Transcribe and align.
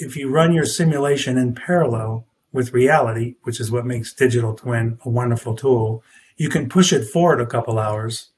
if 0.00 0.16
you 0.16 0.30
run 0.30 0.52
your 0.52 0.64
simulation 0.64 1.36
in 1.36 1.54
parallel 1.54 2.26
with 2.52 2.72
reality, 2.72 3.36
which 3.42 3.60
is 3.60 3.70
what 3.70 3.86
makes 3.86 4.12
digital 4.12 4.54
twin 4.54 4.98
a 5.04 5.08
wonderful 5.08 5.54
tool, 5.54 6.02
you 6.36 6.48
can 6.48 6.68
push 6.68 6.92
it 6.92 7.06
forward 7.06 7.40
a 7.40 7.46
couple 7.46 7.78
hours 7.78 8.30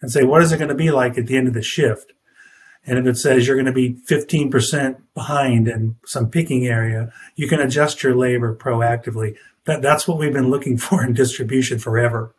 and 0.00 0.10
say, 0.10 0.22
what 0.22 0.42
is 0.42 0.52
it 0.52 0.58
going 0.58 0.68
to 0.68 0.74
be 0.74 0.90
like 0.90 1.16
at 1.16 1.26
the 1.26 1.36
end 1.36 1.48
of 1.48 1.54
the 1.54 1.62
shift? 1.62 2.12
And 2.84 2.98
if 2.98 3.06
it 3.06 3.16
says 3.16 3.46
you're 3.46 3.56
going 3.56 3.66
to 3.66 3.72
be 3.72 3.94
15% 3.94 5.00
behind 5.14 5.68
in 5.68 5.96
some 6.04 6.28
picking 6.28 6.66
area, 6.66 7.12
you 7.36 7.48
can 7.48 7.60
adjust 7.60 8.02
your 8.02 8.14
labor 8.14 8.54
proactively. 8.54 9.36
That, 9.64 9.82
that's 9.82 10.06
what 10.06 10.18
we've 10.18 10.32
been 10.32 10.50
looking 10.50 10.76
for 10.78 11.04
in 11.04 11.14
distribution 11.14 11.78
forever. 11.78 12.34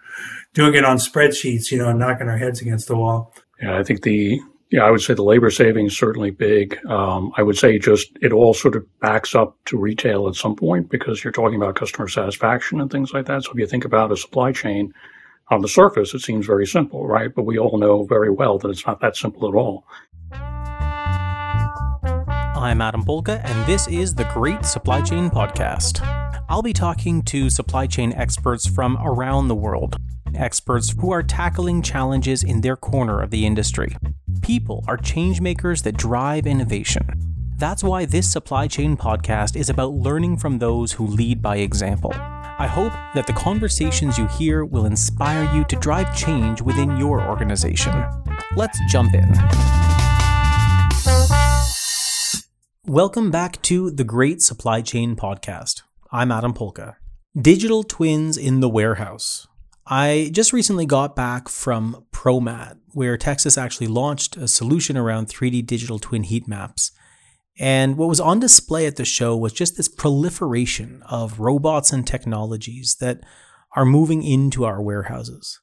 Doing 0.54 0.76
it 0.76 0.86
on 0.86 0.98
spreadsheets, 0.98 1.72
you 1.72 1.80
know, 1.80 1.90
and 1.90 1.98
knocking 1.98 2.28
our 2.28 2.38
heads 2.38 2.62
against 2.62 2.88
the 2.88 2.96
wall. 2.96 3.34
Yeah, 3.62 3.80
I 3.80 3.84
think 3.84 4.04
the 4.04 4.40
yeah, 4.74 4.84
I 4.86 4.90
would 4.90 5.02
say 5.02 5.14
the 5.14 5.22
labor 5.22 5.52
savings 5.52 5.96
certainly 5.96 6.32
big. 6.32 6.84
Um, 6.88 7.32
I 7.38 7.44
would 7.44 7.60
say 7.60 7.78
just 7.78 8.10
it 8.24 8.34
all 8.34 8.56
sort 8.56 8.76
of 8.76 8.84
backs 9.02 9.36
up 9.36 9.56
to 9.66 9.78
retail 9.78 10.28
at 10.28 10.34
some 10.34 10.56
point 10.56 10.90
because 10.90 11.24
you're 11.24 11.32
talking 11.32 11.58
about 11.58 11.76
customer 11.76 12.08
satisfaction 12.08 12.82
and 12.82 12.90
things 12.90 13.14
like 13.14 13.28
that. 13.28 13.44
So 13.44 13.52
if 13.52 13.60
you 13.60 13.68
think 13.68 13.86
about 13.86 14.12
a 14.12 14.18
supply 14.18 14.52
chain 14.52 14.92
on 15.50 15.62
the 15.62 15.68
surface, 15.68 16.16
it 16.16 16.22
seems 16.22 16.48
very 16.48 16.66
simple, 16.66 17.06
right? 17.06 17.32
But 17.36 17.44
we 17.44 17.60
all 17.60 17.78
know 17.78 18.06
very 18.06 18.32
well 18.32 18.58
that 18.58 18.70
it's 18.70 18.84
not 18.84 19.00
that 19.02 19.16
simple 19.16 19.48
at 19.48 19.54
all. 19.54 19.86
I'm 22.56 22.82
Adam 22.82 23.04
Polka, 23.04 23.46
and 23.46 23.68
this 23.68 23.88
is 23.88 24.16
the 24.16 24.26
Great 24.34 24.66
Supply 24.66 25.04
Chain 25.04 25.30
Podcast. 25.30 26.02
I'll 26.50 26.64
be 26.64 26.74
talking 26.74 27.22
to 27.26 27.52
supply 27.52 27.86
chain 27.86 28.12
experts 28.14 28.66
from 28.66 28.98
around 29.00 29.50
the 29.50 29.56
world, 29.56 29.98
experts 30.34 30.96
who 31.00 31.12
are 31.12 31.22
tackling 31.22 31.84
challenges 31.84 32.44
in 32.44 32.62
their 32.62 32.76
corner 32.76 33.22
of 33.22 33.30
the 33.30 33.46
industry. 33.46 33.96
People 34.44 34.84
are 34.90 34.98
change 34.98 35.40
makers 35.40 35.84
that 35.84 35.96
drive 35.96 36.46
innovation. 36.46 37.08
That's 37.58 37.82
why 37.82 38.04
this 38.04 38.30
supply 38.30 38.68
chain 38.68 38.98
podcast 38.98 39.56
is 39.56 39.70
about 39.70 39.94
learning 39.94 40.36
from 40.36 40.60
those 40.60 40.92
who 40.92 41.08
lead 41.08 41.42
by 41.42 41.58
example. 41.58 42.12
I 42.14 42.68
hope 42.68 42.92
that 43.16 43.26
the 43.26 43.32
conversations 43.32 44.18
you 44.18 44.28
hear 44.28 44.66
will 44.66 44.86
inspire 44.86 45.50
you 45.56 45.64
to 45.64 45.78
drive 45.78 46.14
change 46.14 46.62
within 46.62 46.98
your 46.98 47.22
organization. 47.22 47.94
Let's 48.58 48.78
jump 48.90 49.14
in. 49.14 49.32
Welcome 52.86 53.32
back 53.32 53.62
to 53.62 53.92
the 53.92 54.04
Great 54.04 54.42
Supply 54.42 54.82
Chain 54.82 55.16
Podcast. 55.16 55.84
I'm 56.12 56.34
Adam 56.34 56.54
Polka. 56.54 56.98
Digital 57.42 57.82
twins 57.82 58.38
in 58.38 58.60
the 58.60 58.68
warehouse. 58.68 59.48
I 59.86 60.30
just 60.32 60.54
recently 60.54 60.86
got 60.86 61.16
back 61.16 61.50
from 61.50 62.06
ProMat, 62.12 62.78
where 62.94 63.18
Tecsys 63.18 63.62
actually 63.62 63.88
launched 63.88 64.38
a 64.38 64.48
solution 64.48 64.96
around 64.96 65.28
3D 65.28 65.66
digital 65.66 66.00
twin 66.00 66.24
heat 66.24 66.48
maps. 66.48 66.92
And 67.60 67.98
what 67.98 68.10
was 68.10 68.20
on 68.20 68.40
display 68.40 68.86
at 68.88 68.96
the 68.96 69.06
show 69.06 69.36
was 69.36 69.54
just 69.54 69.78
this 69.78 69.90
proliferation 69.90 71.04
of 71.10 71.40
robots 71.40 71.92
and 71.92 72.08
technologies 72.08 72.96
that 73.00 73.20
are 73.76 73.86
moving 73.86 74.24
into 74.24 74.64
our 74.64 74.82
warehouses. 74.82 75.60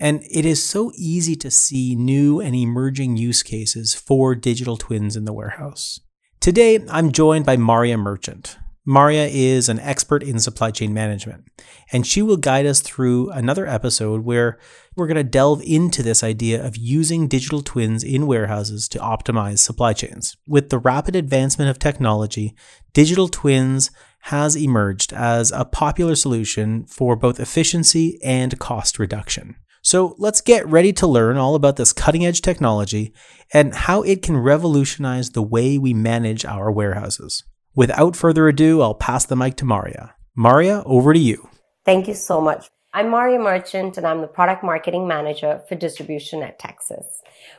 And 0.00 0.22
it 0.30 0.44
is 0.44 0.62
so 0.62 0.92
easy 0.96 1.34
to 1.36 1.50
see 1.50 1.94
new 1.94 2.40
and 2.40 2.54
emerging 2.54 3.16
use 3.16 3.42
cases 3.42 3.94
for 3.94 4.34
digital 4.34 4.76
twins 4.76 5.16
in 5.16 5.24
the 5.24 5.32
warehouse. 5.32 6.00
Today, 6.40 6.84
I'm 6.90 7.12
joined 7.12 7.46
by 7.46 7.56
Maryah 7.56 7.98
Merchant. 7.98 8.56
Maryah 8.86 9.30
is 9.32 9.70
an 9.70 9.80
expert 9.80 10.22
in 10.22 10.38
supply 10.38 10.70
chain 10.70 10.92
management, 10.92 11.44
and 11.90 12.06
she 12.06 12.20
will 12.20 12.36
guide 12.36 12.66
us 12.66 12.82
through 12.82 13.30
another 13.30 13.66
episode 13.66 14.26
where 14.26 14.58
we're 14.94 15.06
going 15.06 15.16
to 15.16 15.24
delve 15.24 15.62
into 15.62 16.02
this 16.02 16.22
idea 16.22 16.62
of 16.62 16.76
using 16.76 17.26
digital 17.26 17.62
twins 17.62 18.04
in 18.04 18.26
warehouses 18.26 18.86
to 18.88 18.98
optimize 18.98 19.60
supply 19.60 19.94
chains. 19.94 20.36
With 20.46 20.68
the 20.68 20.78
rapid 20.78 21.16
advancement 21.16 21.70
of 21.70 21.78
technology, 21.78 22.54
digital 22.92 23.28
twins 23.28 23.90
has 24.24 24.54
emerged 24.54 25.14
as 25.14 25.50
a 25.50 25.64
popular 25.64 26.14
solution 26.14 26.84
for 26.84 27.16
both 27.16 27.40
efficiency 27.40 28.18
and 28.22 28.58
cost 28.58 28.98
reduction. 28.98 29.56
So 29.80 30.14
let's 30.18 30.42
get 30.42 30.66
ready 30.66 30.92
to 30.94 31.06
learn 31.06 31.38
all 31.38 31.54
about 31.54 31.76
this 31.76 31.94
cutting 31.94 32.26
edge 32.26 32.42
technology 32.42 33.14
and 33.52 33.74
how 33.74 34.02
it 34.02 34.20
can 34.20 34.36
revolutionize 34.36 35.30
the 35.30 35.42
way 35.42 35.78
we 35.78 35.94
manage 35.94 36.44
our 36.44 36.70
warehouses. 36.70 37.44
Without 37.76 38.14
further 38.14 38.46
ado, 38.46 38.82
I'll 38.82 38.94
pass 38.94 39.26
the 39.26 39.34
mic 39.34 39.56
to 39.56 39.64
Maryah. 39.64 40.12
Maryah, 40.38 40.84
over 40.86 41.12
to 41.12 41.18
you. 41.18 41.48
Thank 41.84 42.06
you 42.06 42.14
so 42.14 42.40
much. 42.40 42.70
I'm 42.92 43.06
Maryah 43.06 43.42
Merchant 43.42 43.98
and 43.98 44.06
I'm 44.06 44.20
the 44.20 44.28
product 44.28 44.62
marketing 44.62 45.08
manager 45.08 45.60
for 45.68 45.74
distribution 45.74 46.44
at 46.44 46.60
Tecsys. 46.60 47.04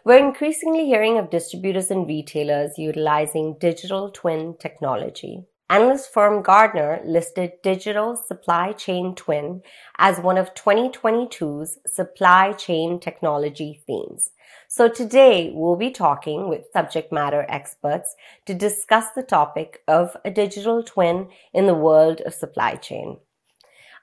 We're 0.06 0.26
increasingly 0.26 0.86
hearing 0.86 1.18
of 1.18 1.30
distributors 1.30 1.92
and 1.92 2.08
retailers 2.08 2.78
utilizing 2.78 3.58
digital 3.60 4.10
twin 4.10 4.56
technology. 4.58 5.44
Analyst 5.70 6.14
firm 6.14 6.42
Gartner 6.44 7.02
listed 7.04 7.52
digital 7.62 8.16
supply 8.16 8.72
chain 8.72 9.16
twin 9.16 9.64
as 9.98 10.20
one 10.20 10.38
of 10.38 10.54
2022's 10.54 11.78
supply 11.88 12.54
chain 12.54 13.02
technology 13.02 13.82
themes. 13.86 14.30
So 14.78 14.90
today 14.90 15.54
we'll 15.56 15.78
be 15.78 15.90
talking 15.90 16.50
with 16.50 16.70
subject 16.74 17.10
matter 17.10 17.46
experts 17.48 18.14
to 18.46 18.54
discuss 18.54 19.06
the 19.12 19.24
topic 19.24 19.82
of 19.88 20.18
a 20.26 20.30
digital 20.30 20.84
twin 20.84 21.30
in 21.54 21.66
the 21.66 21.74
world 21.74 22.20
of 22.26 22.34
supply 22.34 22.76
chain. 22.76 23.20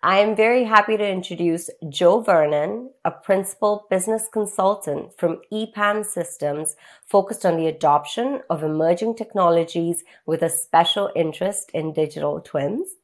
I 0.03 0.21
am 0.21 0.35
very 0.35 0.65
happy 0.65 0.97
to 0.97 1.07
introduce 1.07 1.69
Joe 1.91 2.23
Vernon, 2.23 2.89
a 3.05 3.11
principal 3.11 3.87
business 3.91 4.29
consultant 4.33 5.13
from 5.19 5.43
EPAM 5.53 6.07
Systems 6.07 6.75
focused 7.05 7.45
on 7.45 7.59
the 7.59 7.67
adoption 7.67 8.41
of 8.49 8.63
emerging 8.63 9.17
technologies 9.17 10.05
with 10.25 10.41
a 10.41 10.49
special 10.49 11.11
interest 11.15 11.71
in 11.75 11.93
digital 11.93 12.41
twins 12.41 12.95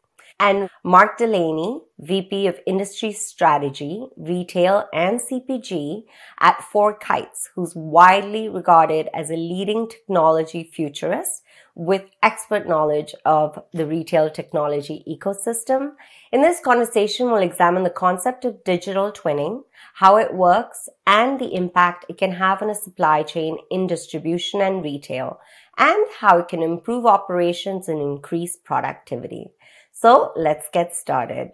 and 0.41 0.71
Mark 0.85 1.19
Delaney, 1.19 1.81
VP 1.99 2.47
of 2.47 2.61
Industry 2.67 3.13
Strategy, 3.13 4.07
Retail 4.17 4.89
and 4.93 5.21
CPG 5.21 6.05
at 6.41 6.59
FourKites, 6.73 7.49
who's 7.55 7.75
widely 7.75 8.49
regarded 8.49 9.09
as 9.13 9.31
a 9.31 9.37
leading 9.37 9.89
technology 9.89 10.71
futurist 10.73 11.43
with 11.75 12.03
expert 12.23 12.69
knowledge 12.69 13.15
of 13.25 13.63
the 13.73 13.87
retail 13.87 14.29
technology 14.29 15.05
ecosystem. 15.09 15.93
In 16.33 16.43
this 16.43 16.61
conversation, 16.61 17.27
we'll 17.27 17.43
examine 17.43 17.85
the 17.85 17.91
concept 17.91 18.45
of 18.45 18.65
digital 18.65 19.13
twinning, 19.13 19.63
how 19.95 20.17
it 20.17 20.35
works, 20.35 20.89
and 21.07 21.39
the 21.39 21.55
impact 21.55 22.05
it 22.09 22.19
can 22.19 22.33
have 22.33 22.63
on 22.63 22.71
a 22.71 22.75
supply 22.75 23.23
chain 23.23 23.59
in 23.71 23.87
distribution 23.87 24.61
and 24.61 24.83
retail, 24.83 25.41
and 25.79 26.07
how 26.19 26.39
it 26.39 26.49
can 26.49 26.63
improve 26.63 27.07
operations 27.07 27.89
and 27.89 28.01
increase 28.01 28.57
productivity. 28.57 29.53
So 30.01 30.33
let's 30.37 30.69
get 30.73 30.95
started. 30.95 31.51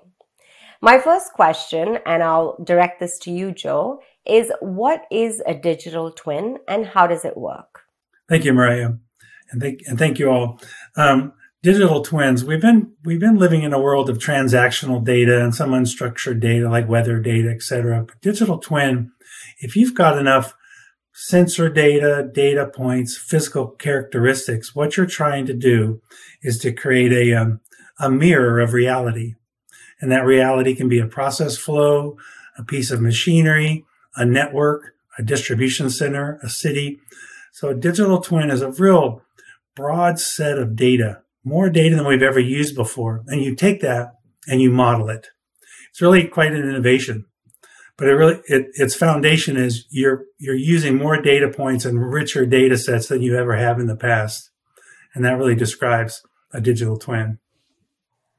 My 0.83 0.99
first 0.99 1.33
question, 1.33 1.99
and 2.05 2.23
I'll 2.23 2.63
direct 2.63 3.01
this 3.01 3.19
to 3.21 3.31
you, 3.31 3.53
Joe, 3.53 4.01
is 4.27 4.53
what 4.61 5.07
is 5.11 5.43
a 5.47 5.55
digital 5.55 6.11
twin 6.11 6.59
and 6.69 6.85
how 6.85 7.07
does 7.07 7.25
it 7.25 7.39
work? 7.39 7.81
Thank 8.29 8.45
you, 8.45 8.53
Maryah, 8.53 8.99
and 9.51 9.63
thank 9.63 9.81
and 9.87 9.99
thank 9.99 10.19
you 10.19 10.31
all. 10.31 10.61
Um, 10.95 11.33
digital 11.63 12.03
twins. 12.03 12.45
We've 12.45 12.61
been 12.61 12.93
we've 13.03 13.21
been 13.21 13.37
living 13.37 13.63
in 13.63 13.73
a 13.73 13.81
world 13.81 14.11
of 14.11 14.19
transactional 14.19 15.03
data 15.03 15.43
and 15.43 15.55
some 15.55 15.71
unstructured 15.71 16.41
data 16.41 16.69
like 16.69 16.87
weather 16.87 17.21
data, 17.21 17.51
et 17.51 17.63
cetera. 17.63 18.05
But 18.05 18.21
digital 18.21 18.59
twin, 18.59 19.13
if 19.61 19.75
you've 19.75 19.95
got 19.95 20.19
enough 20.19 20.55
sensor 21.15 21.71
data, 21.71 22.29
data 22.35 22.67
points, 22.67 23.17
physical 23.17 23.69
characteristics, 23.69 24.75
what 24.75 24.97
you're 24.97 25.07
trying 25.07 25.47
to 25.47 25.55
do 25.55 26.03
is 26.43 26.59
to 26.59 26.73
create 26.73 27.13
a 27.13 27.35
um, 27.35 27.61
a 27.99 28.11
mirror 28.11 28.61
of 28.61 28.73
reality. 28.73 29.35
And 30.01 30.11
that 30.11 30.25
reality 30.25 30.75
can 30.75 30.89
be 30.89 30.99
a 30.99 31.07
process 31.07 31.57
flow, 31.57 32.17
a 32.59 32.65
piece 32.65 32.91
of 32.91 33.01
machinery, 33.01 33.85
a 34.17 34.25
network, 34.25 34.95
a 35.19 35.23
distribution 35.23 35.91
center, 35.91 36.39
a 36.43 36.49
city. 36.49 37.01
So 37.53 37.69
a 37.69 37.75
digital 37.75 38.21
twin 38.21 38.51
is 38.51 38.63
a 38.63 38.71
real 38.71 39.23
broad 39.77 40.19
set 40.19 40.59
of 40.59 40.77
data, 40.77 41.23
more 41.45 41.71
data 41.71 41.97
than 41.97 42.07
we've 42.07 42.23
ever 42.23 42.41
used 42.41 42.75
before. 42.75 43.23
And 43.27 43.43
you 43.43 43.55
take 43.55 43.81
that 43.81 44.15
and 44.47 44.61
you 44.61 44.71
model 44.71 45.09
it. 45.09 45.29
It's 45.91 46.03
really 46.03 46.27
quite 46.27 46.53
an 46.53 46.69
innovation. 46.69 47.27
But 47.97 48.09
it 48.09 48.15
really 48.15 48.41
it, 48.49 48.67
its 48.75 48.97
foundation 48.97 49.57
is 49.57 49.87
you're 49.89 50.25
you're 50.39 50.57
using 50.57 50.99
more 50.99 51.21
data 51.23 51.49
points 51.49 51.85
and 51.85 52.13
richer 52.13 52.45
data 52.45 52.77
sets 52.77 53.07
than 53.07 53.23
you 53.23 53.37
ever 53.37 53.57
have 53.57 53.79
in 53.79 53.87
the 53.87 53.97
past. 53.97 54.51
And 55.15 55.25
that 55.25 55.39
really 55.39 55.55
describes 55.55 56.21
a 56.53 56.61
digital 56.61 56.99
twin. 56.99 57.39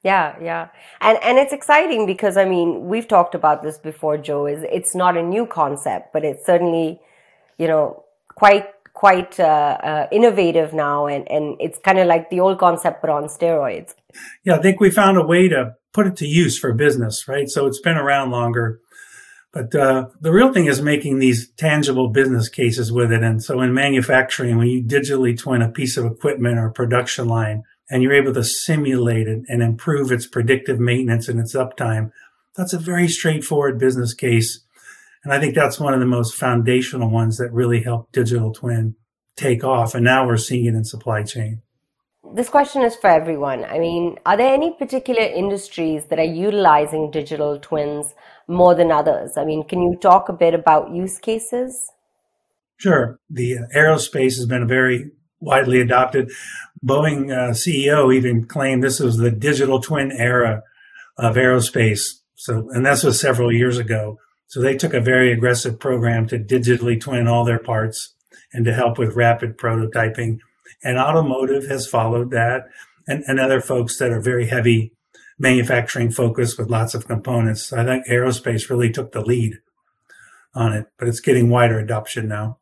Yeah, 0.05 0.35
yeah. 0.39 0.67
And 1.01 1.17
and 1.23 1.39
it's 1.39 1.51
exciting 1.51 2.05
because 2.05 2.37
I 2.37 2.45
mean, 2.45 2.85
we've 2.85 3.07
talked 3.07 3.33
about 3.33 3.63
this 3.63 3.79
before, 3.79 4.19
Joe, 4.19 4.45
is 4.45 4.63
it's 4.71 4.93
not 4.93 5.17
a 5.17 5.23
new 5.23 5.47
concept, 5.47 6.13
but 6.13 6.23
it's 6.23 6.45
certainly, 6.45 7.01
you 7.57 7.67
know, 7.67 8.03
quite 8.35 8.67
quite 8.93 9.39
uh, 9.39 9.77
uh, 9.83 10.07
innovative 10.11 10.73
now 10.73 11.07
and 11.07 11.29
and 11.31 11.57
it's 11.59 11.79
kind 11.79 11.97
of 11.97 12.05
like 12.05 12.29
the 12.29 12.39
old 12.39 12.59
concept 12.59 13.01
but 13.01 13.09
on 13.09 13.23
steroids. 13.23 13.95
Yeah, 14.43 14.57
I 14.57 14.61
think 14.61 14.79
we 14.79 14.91
found 14.91 15.17
a 15.17 15.25
way 15.25 15.49
to 15.49 15.73
put 15.91 16.05
it 16.05 16.15
to 16.17 16.27
use 16.27 16.55
for 16.59 16.71
business, 16.71 17.27
right? 17.27 17.49
So 17.49 17.65
it's 17.65 17.81
been 17.81 17.97
around 17.97 18.29
longer. 18.29 18.79
But 19.51 19.73
uh, 19.73 20.09
the 20.21 20.33
real 20.33 20.53
thing 20.53 20.67
is 20.67 20.81
making 20.81 21.17
these 21.17 21.49
tangible 21.57 22.09
business 22.09 22.47
cases 22.47 22.91
with 22.91 23.11
it. 23.11 23.23
And 23.23 23.41
so 23.41 23.61
in 23.61 23.73
manufacturing, 23.73 24.57
when 24.57 24.67
you 24.67 24.83
digitally 24.83 25.35
twin 25.35 25.63
a 25.63 25.69
piece 25.69 25.97
of 25.97 26.05
equipment 26.05 26.59
or 26.59 26.69
production 26.69 27.27
line, 27.27 27.63
and 27.89 28.01
you're 28.01 28.13
able 28.13 28.33
to 28.33 28.43
simulate 28.43 29.27
it 29.27 29.43
and 29.47 29.61
improve 29.61 30.11
its 30.11 30.27
predictive 30.27 30.79
maintenance 30.79 31.27
and 31.27 31.39
its 31.39 31.53
uptime, 31.55 32.11
that's 32.55 32.73
a 32.73 32.79
very 32.79 33.07
straightforward 33.07 33.79
business 33.79 34.13
case. 34.13 34.61
And 35.23 35.33
I 35.33 35.39
think 35.39 35.55
that's 35.55 35.79
one 35.79 35.93
of 35.93 35.99
the 35.99 36.05
most 36.05 36.35
foundational 36.35 37.09
ones 37.09 37.37
that 37.37 37.51
really 37.51 37.81
helped 37.83 38.13
digital 38.13 38.53
twin 38.53 38.95
take 39.35 39.63
off. 39.63 39.93
And 39.95 40.05
now 40.05 40.25
we're 40.25 40.37
seeing 40.37 40.65
it 40.65 40.75
in 40.75 40.85
supply 40.85 41.23
chain. 41.23 41.61
This 42.33 42.49
question 42.49 42.81
is 42.81 42.95
for 42.95 43.09
everyone. 43.09 43.63
I 43.65 43.79
mean, 43.79 44.17
are 44.25 44.35
there 44.35 44.53
any 44.53 44.73
particular 44.73 45.21
industries 45.21 46.05
that 46.09 46.19
are 46.19 46.23
utilizing 46.23 47.11
digital 47.11 47.59
twins 47.59 48.13
more 48.47 48.73
than 48.73 48.91
others? 48.91 49.37
I 49.37 49.45
mean, 49.45 49.63
can 49.67 49.81
you 49.81 49.97
talk 50.01 50.27
a 50.27 50.33
bit 50.33 50.53
about 50.53 50.93
use 50.93 51.17
cases? 51.17 51.91
Sure. 52.77 53.19
The 53.29 53.59
uh, 53.59 53.77
aerospace 53.77 54.35
has 54.35 54.45
been 54.47 54.63
a 54.63 54.67
very 54.67 55.11
widely 55.39 55.81
adopted. 55.81 56.31
Boeing 56.83 57.31
uh, 57.31 57.51
CEO 57.51 58.13
even 58.13 58.45
claimed 58.45 58.83
this 58.83 58.99
was 58.99 59.17
the 59.17 59.31
digital 59.31 59.79
twin 59.79 60.11
era 60.11 60.63
of 61.17 61.35
aerospace. 61.35 62.19
So, 62.35 62.69
and 62.71 62.85
this 62.85 63.03
was 63.03 63.19
several 63.19 63.51
years 63.51 63.77
ago. 63.77 64.19
So 64.47 64.61
they 64.61 64.75
took 64.75 64.93
a 64.93 65.01
very 65.01 65.31
aggressive 65.31 65.79
program 65.79 66.27
to 66.27 66.39
digitally 66.39 66.99
twin 66.99 67.27
all 67.27 67.43
their 67.43 67.59
parts 67.59 68.13
and 68.53 68.65
to 68.65 68.73
help 68.73 68.97
with 68.97 69.15
rapid 69.15 69.57
prototyping. 69.57 70.39
And 70.83 70.97
automotive 70.97 71.67
has 71.67 71.87
followed 71.87 72.31
that 72.31 72.65
and, 73.07 73.23
and 73.27 73.39
other 73.39 73.61
folks 73.61 73.97
that 73.97 74.11
are 74.11 74.21
very 74.21 74.47
heavy 74.47 74.93
manufacturing 75.37 76.11
focused 76.11 76.57
with 76.57 76.69
lots 76.69 76.93
of 76.93 77.07
components. 77.07 77.73
I 77.73 77.83
think 77.83 78.07
aerospace 78.07 78.69
really 78.69 78.91
took 78.91 79.11
the 79.11 79.21
lead 79.21 79.59
on 80.53 80.73
it, 80.73 80.87
but 80.97 81.07
it's 81.07 81.19
getting 81.19 81.49
wider 81.49 81.79
adoption 81.79 82.27
now. 82.27 82.59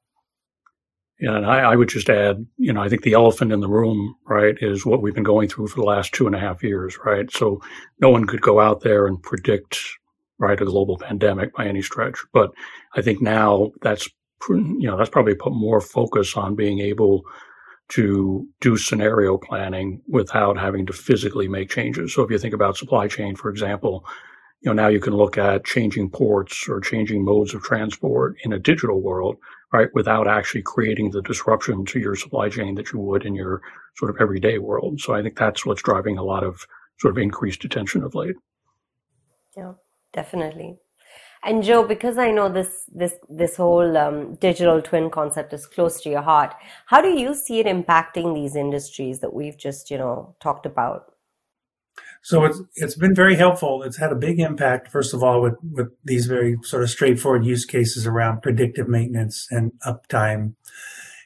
And 1.26 1.46
I, 1.46 1.60
I, 1.60 1.76
would 1.76 1.88
just 1.88 2.10
add, 2.10 2.46
you 2.58 2.74
know, 2.74 2.82
I 2.82 2.90
think 2.90 3.04
the 3.04 3.14
elephant 3.14 3.54
in 3.54 3.62
the 3.62 3.70
room, 3.70 4.16
right, 4.28 4.56
is 4.60 4.86
what 4.86 5.02
we've 5.02 5.14
been 5.14 5.24
going 5.24 5.48
through 5.48 5.68
for 5.68 5.80
the 5.80 5.86
last 5.86 6.14
two 6.14 6.28
and 6.28 6.36
a 6.36 6.40
half 6.40 6.62
years, 6.62 6.98
right? 7.06 7.32
So 7.32 7.62
no 8.00 8.10
one 8.10 8.28
could 8.28 8.42
go 8.42 8.60
out 8.60 8.82
there 8.82 9.08
and 9.08 9.22
predict, 9.22 9.80
right, 10.38 10.60
a 10.60 10.66
global 10.66 10.98
pandemic 10.98 11.56
by 11.56 11.66
any 11.66 11.82
stretch. 11.82 12.18
But 12.34 12.52
I 12.96 13.02
think 13.02 13.22
now 13.22 13.72
that's, 13.82 14.10
you 14.50 14.88
know, 14.88 14.98
that's 14.98 15.10
probably 15.10 15.36
put 15.36 15.54
more 15.54 15.80
focus 15.80 16.36
on 16.36 16.56
being 16.56 16.80
able 16.80 17.24
to 17.90 18.48
do 18.60 18.76
scenario 18.76 19.38
planning 19.38 20.02
without 20.08 20.58
having 20.58 20.86
to 20.88 20.94
physically 20.94 21.48
make 21.48 21.70
changes. 21.70 22.14
So 22.14 22.24
if 22.24 22.32
you 22.32 22.38
think 22.38 22.54
about 22.54 22.76
supply 22.76 23.08
chain, 23.08 23.36
for 23.36 23.50
example, 23.50 24.06
you 24.62 24.70
know, 24.70 24.82
now 24.82 24.88
you 24.88 25.00
can 25.00 25.14
look 25.14 25.38
at 25.38 25.66
changing 25.66 26.10
ports 26.10 26.68
or 26.68 26.80
changing 26.80 27.24
modes 27.24 27.54
of 27.54 27.64
transport 27.64 28.38
in 28.44 28.54
a 28.54 28.60
digital 28.60 29.02
world 29.02 29.38
right? 29.74 29.90
Without 29.94 30.28
actually 30.28 30.62
creating 30.62 31.10
the 31.10 31.22
disruption 31.24 31.84
to 31.86 32.00
your 32.00 32.16
supply 32.16 32.48
chain 32.48 32.76
that 32.76 32.94
you 32.94 33.00
would 33.00 33.26
in 33.26 33.36
your 33.36 33.62
sort 33.98 34.12
of 34.12 34.18
everyday 34.22 34.60
world. 34.60 35.02
So 35.02 35.14
I 35.14 35.24
think 35.24 35.38
that's 35.38 35.66
what's 35.66 35.82
driving 35.82 36.18
a 36.18 36.24
lot 36.24 36.44
of 36.44 36.66
sort 37.00 37.12
of 37.12 37.18
increased 37.18 37.66
attention 37.66 38.04
of 38.04 38.14
late. 38.14 38.36
Yeah, 39.58 39.74
definitely. 40.14 40.78
And 41.44 41.62
Joe, 41.64 41.86
because 41.86 42.18
I 42.18 42.32
know 42.32 42.48
this 42.48 42.90
this 42.94 43.16
this 43.30 43.58
whole 43.58 43.98
um, 43.98 44.36
digital 44.36 44.82
twin 44.82 45.10
concept 45.10 45.52
is 45.52 45.66
close 45.66 46.00
to 46.02 46.10
your 46.10 46.22
heart, 46.22 46.56
how 46.86 47.02
do 47.02 47.10
you 47.10 47.36
see 47.36 47.60
it 47.60 47.66
impacting 47.66 48.34
these 48.34 48.56
industries 48.56 49.20
that 49.20 49.34
we've 49.34 49.58
just 49.58 49.92
you 49.92 49.98
know 49.98 50.36
talked 50.40 50.66
about? 50.66 51.13
So 52.24 52.46
it's 52.46 52.62
it's 52.76 52.96
been 52.96 53.14
very 53.14 53.36
helpful. 53.36 53.84
It's 53.84 53.98
had 53.98 54.14
a 54.14 54.16
big 54.16 54.40
impact, 54.40 54.90
first 54.90 55.14
of 55.14 55.22
all, 55.22 55.42
with 55.42 55.56
with 55.62 55.90
these 56.06 56.26
very 56.26 56.58
sort 56.64 56.82
of 56.82 56.90
straightforward 56.90 57.46
use 57.46 57.66
cases 57.66 58.08
around 58.08 58.42
predictive 58.42 58.88
maintenance 58.88 59.46
and 59.52 59.74
uptime, 59.86 60.56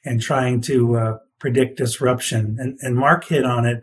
and 0.03 0.19
trying 0.19 0.59
to 0.61 0.97
uh, 0.97 1.17
predict 1.39 1.77
disruption. 1.77 2.57
And 2.59 2.79
and 2.81 2.95
Mark 2.95 3.25
hit 3.25 3.45
on 3.45 3.65
it. 3.65 3.81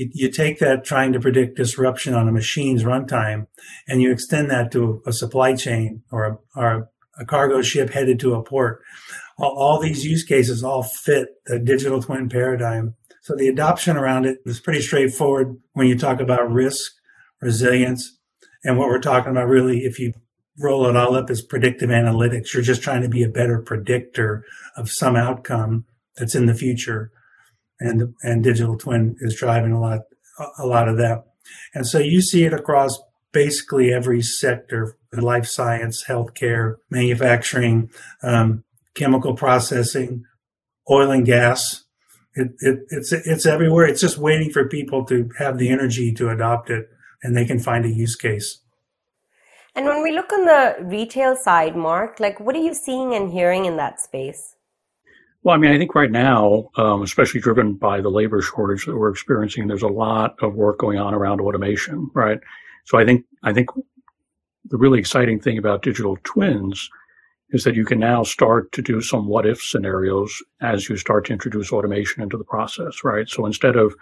You, 0.00 0.30
take 0.30 0.60
that 0.60 0.84
trying 0.84 1.12
to 1.14 1.18
predict 1.18 1.56
disruption 1.56 2.14
on 2.14 2.28
a 2.28 2.32
machine's 2.32 2.84
runtime, 2.84 3.48
and 3.88 4.00
you 4.00 4.12
extend 4.12 4.48
that 4.48 4.70
to 4.70 5.02
a 5.04 5.12
supply 5.12 5.56
chain 5.56 6.04
or 6.12 6.24
a, 6.24 6.38
or 6.54 6.88
a 7.18 7.24
cargo 7.24 7.62
ship 7.62 7.90
headed 7.90 8.20
to 8.20 8.34
a 8.34 8.44
port. 8.44 8.80
All, 9.38 9.56
all 9.58 9.80
these 9.80 10.06
use 10.06 10.22
cases 10.22 10.62
all 10.62 10.84
fit 10.84 11.30
the 11.46 11.58
digital 11.58 12.00
twin 12.00 12.28
paradigm 12.28 12.94
so 13.28 13.34
the 13.36 13.48
adoption 13.48 13.98
around 13.98 14.24
it 14.24 14.38
is 14.46 14.58
pretty 14.58 14.80
straightforward 14.80 15.60
when 15.74 15.86
you 15.86 15.98
talk 15.98 16.18
about 16.18 16.50
risk, 16.50 16.92
resilience, 17.42 18.16
and 18.64 18.78
what 18.78 18.88
we're 18.88 19.00
talking 19.00 19.30
about 19.30 19.48
really, 19.48 19.80
if 19.80 19.98
you 19.98 20.14
roll 20.58 20.86
it 20.86 20.96
all 20.96 21.14
up, 21.14 21.28
is 21.28 21.42
predictive 21.42 21.90
analytics. 21.90 22.54
You're 22.54 22.62
just 22.62 22.80
trying 22.80 23.02
to 23.02 23.08
be 23.10 23.22
a 23.22 23.28
better 23.28 23.58
predictor 23.58 24.46
of 24.78 24.90
some 24.90 25.14
outcome 25.14 25.84
that's 26.16 26.34
in 26.34 26.46
the 26.46 26.54
future. 26.54 27.12
And, 27.78 28.14
and 28.22 28.42
digital 28.42 28.78
twin 28.78 29.16
is 29.20 29.36
driving 29.36 29.72
a 29.72 29.80
lot, 29.80 30.00
a 30.58 30.64
lot 30.64 30.88
of 30.88 30.96
that. 30.96 31.24
And 31.74 31.86
so 31.86 31.98
you 31.98 32.22
see 32.22 32.44
it 32.44 32.54
across 32.54 32.98
basically 33.30 33.92
every 33.92 34.22
sector, 34.22 34.96
life 35.12 35.46
science, 35.46 36.04
healthcare, 36.08 36.76
manufacturing, 36.88 37.90
um, 38.22 38.64
chemical 38.94 39.34
processing, 39.34 40.24
oil 40.90 41.10
and 41.10 41.26
gas, 41.26 41.84
it, 42.38 42.48
it, 42.60 42.78
it's 42.90 43.12
it's 43.12 43.46
everywhere. 43.46 43.86
It's 43.86 44.00
just 44.00 44.18
waiting 44.18 44.50
for 44.50 44.68
people 44.68 45.04
to 45.06 45.28
have 45.38 45.58
the 45.58 45.68
energy 45.68 46.12
to 46.14 46.30
adopt 46.30 46.70
it, 46.70 46.88
and 47.22 47.36
they 47.36 47.44
can 47.44 47.58
find 47.58 47.84
a 47.84 47.90
use 47.90 48.16
case. 48.16 48.60
And 49.74 49.86
when 49.86 50.02
we 50.02 50.12
look 50.12 50.32
on 50.32 50.44
the 50.44 50.76
retail 50.80 51.36
side, 51.36 51.76
Mark, 51.76 52.18
like 52.20 52.40
what 52.40 52.56
are 52.56 52.62
you 52.62 52.74
seeing 52.74 53.14
and 53.14 53.30
hearing 53.30 53.64
in 53.64 53.76
that 53.76 54.00
space? 54.00 54.56
Well, 55.42 55.54
I 55.54 55.58
mean, 55.58 55.70
I 55.70 55.78
think 55.78 55.94
right 55.94 56.10
now, 56.10 56.70
um, 56.76 57.02
especially 57.02 57.40
driven 57.40 57.74
by 57.74 58.00
the 58.00 58.08
labor 58.08 58.42
shortage 58.42 58.86
that 58.86 58.96
we're 58.96 59.10
experiencing, 59.10 59.68
there's 59.68 59.82
a 59.82 59.88
lot 59.88 60.34
of 60.42 60.54
work 60.54 60.78
going 60.78 60.98
on 60.98 61.14
around 61.14 61.40
automation, 61.40 62.10
right? 62.12 62.40
So 62.84 62.98
I 62.98 63.04
think 63.04 63.24
I 63.42 63.52
think 63.52 63.70
the 64.64 64.76
really 64.76 64.98
exciting 64.98 65.40
thing 65.40 65.58
about 65.58 65.82
digital 65.82 66.18
twins 66.24 66.90
is 67.50 67.64
that 67.64 67.74
you 67.74 67.84
can 67.84 67.98
now 67.98 68.22
start 68.22 68.70
to 68.72 68.82
do 68.82 69.00
some 69.00 69.26
what 69.26 69.46
if 69.46 69.62
scenarios 69.62 70.42
as 70.60 70.88
you 70.88 70.96
start 70.96 71.26
to 71.26 71.32
introduce 71.32 71.72
automation 71.72 72.22
into 72.22 72.36
the 72.36 72.44
process, 72.44 73.02
right? 73.04 73.28
So 73.28 73.46
instead 73.46 73.76
of 73.76 73.94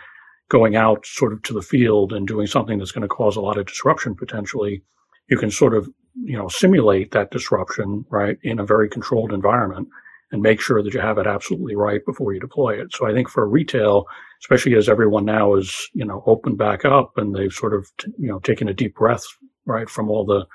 going 0.48 0.76
out 0.76 1.06
sort 1.06 1.32
of 1.32 1.42
to 1.42 1.52
the 1.52 1.62
field 1.62 2.12
and 2.12 2.26
doing 2.26 2.46
something 2.46 2.78
that's 2.78 2.92
going 2.92 3.02
to 3.02 3.08
cause 3.08 3.36
a 3.36 3.40
lot 3.40 3.58
of 3.58 3.66
disruption 3.66 4.14
potentially, 4.14 4.82
you 5.28 5.36
can 5.36 5.50
sort 5.50 5.74
of, 5.74 5.88
you 6.14 6.36
know, 6.36 6.48
simulate 6.48 7.12
that 7.12 7.30
disruption, 7.30 8.04
right, 8.10 8.38
in 8.42 8.58
a 8.58 8.66
very 8.66 8.88
controlled 8.88 9.32
environment 9.32 9.88
and 10.32 10.42
make 10.42 10.60
sure 10.60 10.82
that 10.82 10.92
you 10.92 11.00
have 11.00 11.18
it 11.18 11.26
absolutely 11.26 11.76
right 11.76 12.04
before 12.04 12.32
you 12.32 12.40
deploy 12.40 12.80
it. 12.80 12.92
So 12.92 13.06
I 13.06 13.12
think 13.12 13.28
for 13.28 13.48
retail, 13.48 14.06
especially 14.42 14.74
as 14.74 14.88
everyone 14.88 15.24
now 15.24 15.54
is, 15.54 15.88
you 15.94 16.04
know, 16.04 16.22
opened 16.26 16.58
back 16.58 16.84
up 16.84 17.16
and 17.16 17.34
they've 17.34 17.52
sort 17.52 17.74
of, 17.74 17.86
you 18.18 18.28
know, 18.28 18.40
taken 18.40 18.68
a 18.68 18.74
deep 18.74 18.96
breath, 18.96 19.24
right, 19.66 19.88
from 19.88 20.10
all 20.10 20.24
the 20.24 20.46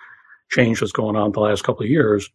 change 0.49 0.81
that's 0.81 0.91
going 0.91 1.15
on 1.15 1.31
the 1.31 1.39
last 1.39 1.63
couple 1.63 1.83
of 1.83 1.89
years, 1.89 2.29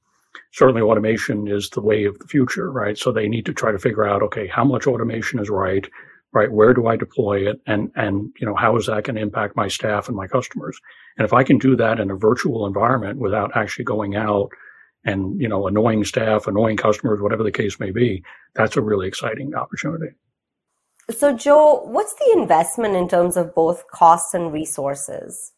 certainly 0.53 0.83
automation 0.83 1.49
is 1.49 1.71
the 1.71 1.81
way 1.81 2.05
of 2.05 2.19
the 2.19 2.27
future, 2.27 2.71
right? 2.71 2.97
So 2.99 3.13
they 3.13 3.29
need 3.29 3.47
to 3.47 3.53
try 3.53 3.73
to 3.73 3.79
figure 3.79 4.07
out, 4.07 4.23
okay, 4.23 4.47
how 4.47 4.65
much 4.65 4.87
automation 4.87 5.39
is 5.39 5.51
right, 5.51 5.87
right? 6.33 6.51
Where 6.51 6.75
do 6.75 6.87
I 6.87 6.97
deploy 6.97 7.49
it? 7.49 7.61
And, 7.67 7.91
and, 7.97 8.31
you 8.39 8.47
know, 8.47 8.55
how 8.55 8.77
is 8.77 8.87
that 8.87 9.05
going 9.05 9.17
to 9.17 9.23
impact 9.23 9.57
my 9.57 9.69
staff 9.69 10.09
and 10.09 10.17
my 10.17 10.27
customers? 10.27 10.79
And 11.17 11.25
if 11.25 11.33
I 11.33 11.45
can 11.45 11.59
do 11.59 11.77
that 11.77 12.01
in 12.01 12.11
a 12.11 12.17
virtual 12.17 12.67
environment 12.67 13.19
without 13.19 13.57
actually 13.57 13.85
going 13.85 14.17
out 14.17 14.51
and, 15.05 15.41
you 15.41 15.49
know, 15.49 15.67
annoying 15.67 16.05
staff, 16.05 16.47
annoying 16.47 16.77
customers, 16.77 17.21
whatever 17.21 17.43
the 17.43 17.53
case 17.53 17.79
may 17.79 17.91
be, 17.91 18.23
that's 18.55 18.77
a 18.77 18.83
really 18.83 19.07
exciting 19.07 19.55
opportunity. 19.55 20.15
So, 21.11 21.37
Joe, 21.37 21.83
what's 21.85 22.15
the 22.15 22.37
investment 22.37 22.97
in 22.97 23.09
terms 23.09 23.37
of 23.37 23.55
both 23.55 23.87
costs 23.89 24.35
and 24.35 24.53
resources? 24.53 25.53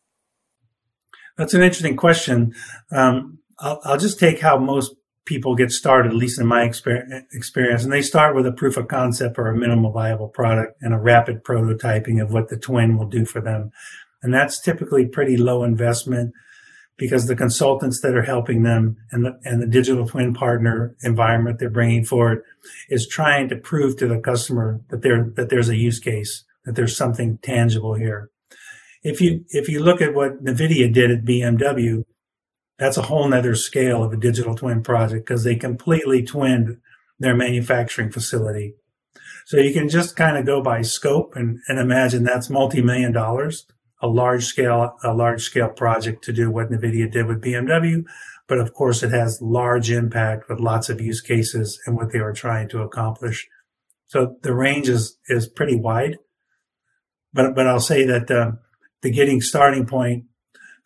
That's 1.38 1.54
an 1.54 1.62
interesting 1.62 1.96
question. 1.96 2.54
Um, 2.92 3.38
I'll, 3.60 3.80
I'll 3.84 3.98
just 3.98 4.18
take 4.18 4.40
how 4.40 4.58
most 4.58 4.94
people 5.28 5.54
get 5.54 5.70
started, 5.70 6.10
at 6.10 6.16
least 6.16 6.40
in 6.40 6.46
my 6.46 6.62
experience, 6.64 7.84
and 7.84 7.92
they 7.92 8.02
start 8.02 8.34
with 8.34 8.46
a 8.46 8.52
proof 8.52 8.76
of 8.76 8.88
concept 8.88 9.38
or 9.38 9.48
a 9.48 9.56
minimal 9.56 9.92
viable 9.92 10.28
product 10.28 10.76
and 10.80 10.94
a 10.94 10.98
rapid 10.98 11.44
prototyping 11.44 12.20
of 12.20 12.32
what 12.32 12.48
the 12.48 12.56
twin 12.56 12.96
will 12.96 13.06
do 13.06 13.26
for 13.26 13.40
them. 13.40 13.70
And 14.22 14.32
that's 14.32 14.60
typically 14.60 15.06
pretty 15.06 15.36
low 15.36 15.64
investment 15.64 16.32
because 16.96 17.26
the 17.26 17.36
consultants 17.36 18.00
that 18.00 18.16
are 18.16 18.22
helping 18.22 18.62
them 18.62 18.96
and 19.12 19.24
the, 19.24 19.38
and 19.44 19.62
the 19.62 19.66
digital 19.66 20.08
twin 20.08 20.34
partner 20.34 20.96
environment 21.02 21.58
they're 21.58 21.70
bringing 21.70 22.04
forward 22.04 22.42
is 22.88 23.06
trying 23.06 23.48
to 23.50 23.56
prove 23.56 23.96
to 23.96 24.08
the 24.08 24.18
customer 24.18 24.80
that 24.88 25.02
there, 25.02 25.30
that 25.36 25.50
there's 25.50 25.68
a 25.68 25.76
use 25.76 26.00
case, 26.00 26.44
that 26.64 26.74
there's 26.74 26.96
something 26.96 27.38
tangible 27.42 27.94
here. 27.94 28.30
If 29.04 29.20
you, 29.20 29.44
if 29.50 29.68
you 29.68 29.80
look 29.80 30.00
at 30.00 30.14
what 30.14 30.42
NVIDIA 30.42 30.92
did 30.92 31.10
at 31.10 31.24
BMW, 31.24 32.04
that's 32.78 32.96
a 32.96 33.02
whole 33.02 33.28
nother 33.28 33.54
scale 33.54 34.04
of 34.04 34.12
a 34.12 34.16
digital 34.16 34.54
twin 34.54 34.82
project 34.82 35.26
because 35.26 35.44
they 35.44 35.56
completely 35.56 36.22
twinned 36.22 36.78
their 37.18 37.34
manufacturing 37.34 38.10
facility. 38.10 38.74
So 39.46 39.56
you 39.56 39.72
can 39.72 39.88
just 39.88 40.14
kind 40.16 40.36
of 40.36 40.46
go 40.46 40.62
by 40.62 40.82
scope 40.82 41.34
and, 41.34 41.60
and 41.68 41.78
imagine 41.78 42.22
that's 42.22 42.50
multi-million 42.50 43.12
dollars, 43.12 43.66
a 44.00 44.06
large 44.06 44.44
scale, 44.44 44.96
a 45.02 45.12
large 45.14 45.42
scale 45.42 45.70
project 45.70 46.22
to 46.24 46.32
do 46.32 46.50
what 46.50 46.70
NVIDIA 46.70 47.10
did 47.10 47.26
with 47.26 47.42
BMW. 47.42 48.04
But 48.46 48.58
of 48.58 48.72
course 48.74 49.02
it 49.02 49.10
has 49.10 49.40
large 49.42 49.90
impact 49.90 50.48
with 50.48 50.60
lots 50.60 50.88
of 50.88 51.00
use 51.00 51.20
cases 51.20 51.80
and 51.86 51.96
what 51.96 52.12
they 52.12 52.20
were 52.20 52.32
trying 52.32 52.68
to 52.70 52.82
accomplish. 52.82 53.48
So 54.06 54.36
the 54.42 54.54
range 54.54 54.88
is, 54.88 55.18
is 55.28 55.48
pretty 55.48 55.76
wide. 55.76 56.18
but 57.32 57.54
but 57.54 57.66
I'll 57.66 57.80
say 57.80 58.04
that 58.04 58.30
uh, 58.30 58.52
the 59.02 59.10
getting 59.10 59.40
starting 59.40 59.86
point 59.86 60.24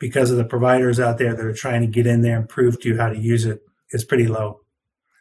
because 0.02 0.32
of 0.32 0.36
the 0.36 0.44
providers 0.44 0.98
out 0.98 1.16
there 1.16 1.32
that 1.32 1.46
are 1.46 1.54
trying 1.54 1.80
to 1.80 1.86
get 1.86 2.08
in 2.08 2.22
there 2.22 2.36
and 2.36 2.48
prove 2.48 2.80
to 2.80 2.88
you 2.88 2.96
how 2.98 3.08
to 3.08 3.16
use 3.16 3.46
it 3.46 3.62
is 3.92 4.04
pretty 4.04 4.26
low. 4.26 4.60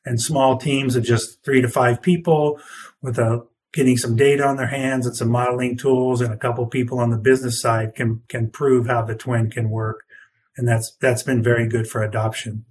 And 0.03 0.19
small 0.19 0.57
teams 0.57 0.95
of 0.95 1.03
just 1.03 1.45
three 1.45 1.61
to 1.61 1.69
five 1.69 2.01
people 2.01 2.59
with 2.99 3.19
a 3.19 3.45
getting 3.73 3.95
some 3.95 4.15
data 4.15 4.43
on 4.43 4.57
their 4.57 4.65
hands 4.65 5.05
and 5.05 5.15
some 5.15 5.29
modeling 5.29 5.77
tools 5.77 6.19
and 6.19 6.33
a 6.33 6.37
couple 6.37 6.65
people 6.65 6.97
on 6.97 7.11
the 7.11 7.17
business 7.17 7.61
side 7.61 7.93
can 7.93 8.23
can 8.27 8.49
prove 8.49 8.87
how 8.87 9.03
the 9.03 9.13
twin 9.13 9.51
can 9.51 9.69
work. 9.69 9.99
And 10.57 10.67
that's 10.67 10.97
that's 10.99 11.21
been 11.21 11.43
very 11.43 11.67
good 11.67 11.87
for 11.87 12.01
adoption. 12.01 12.65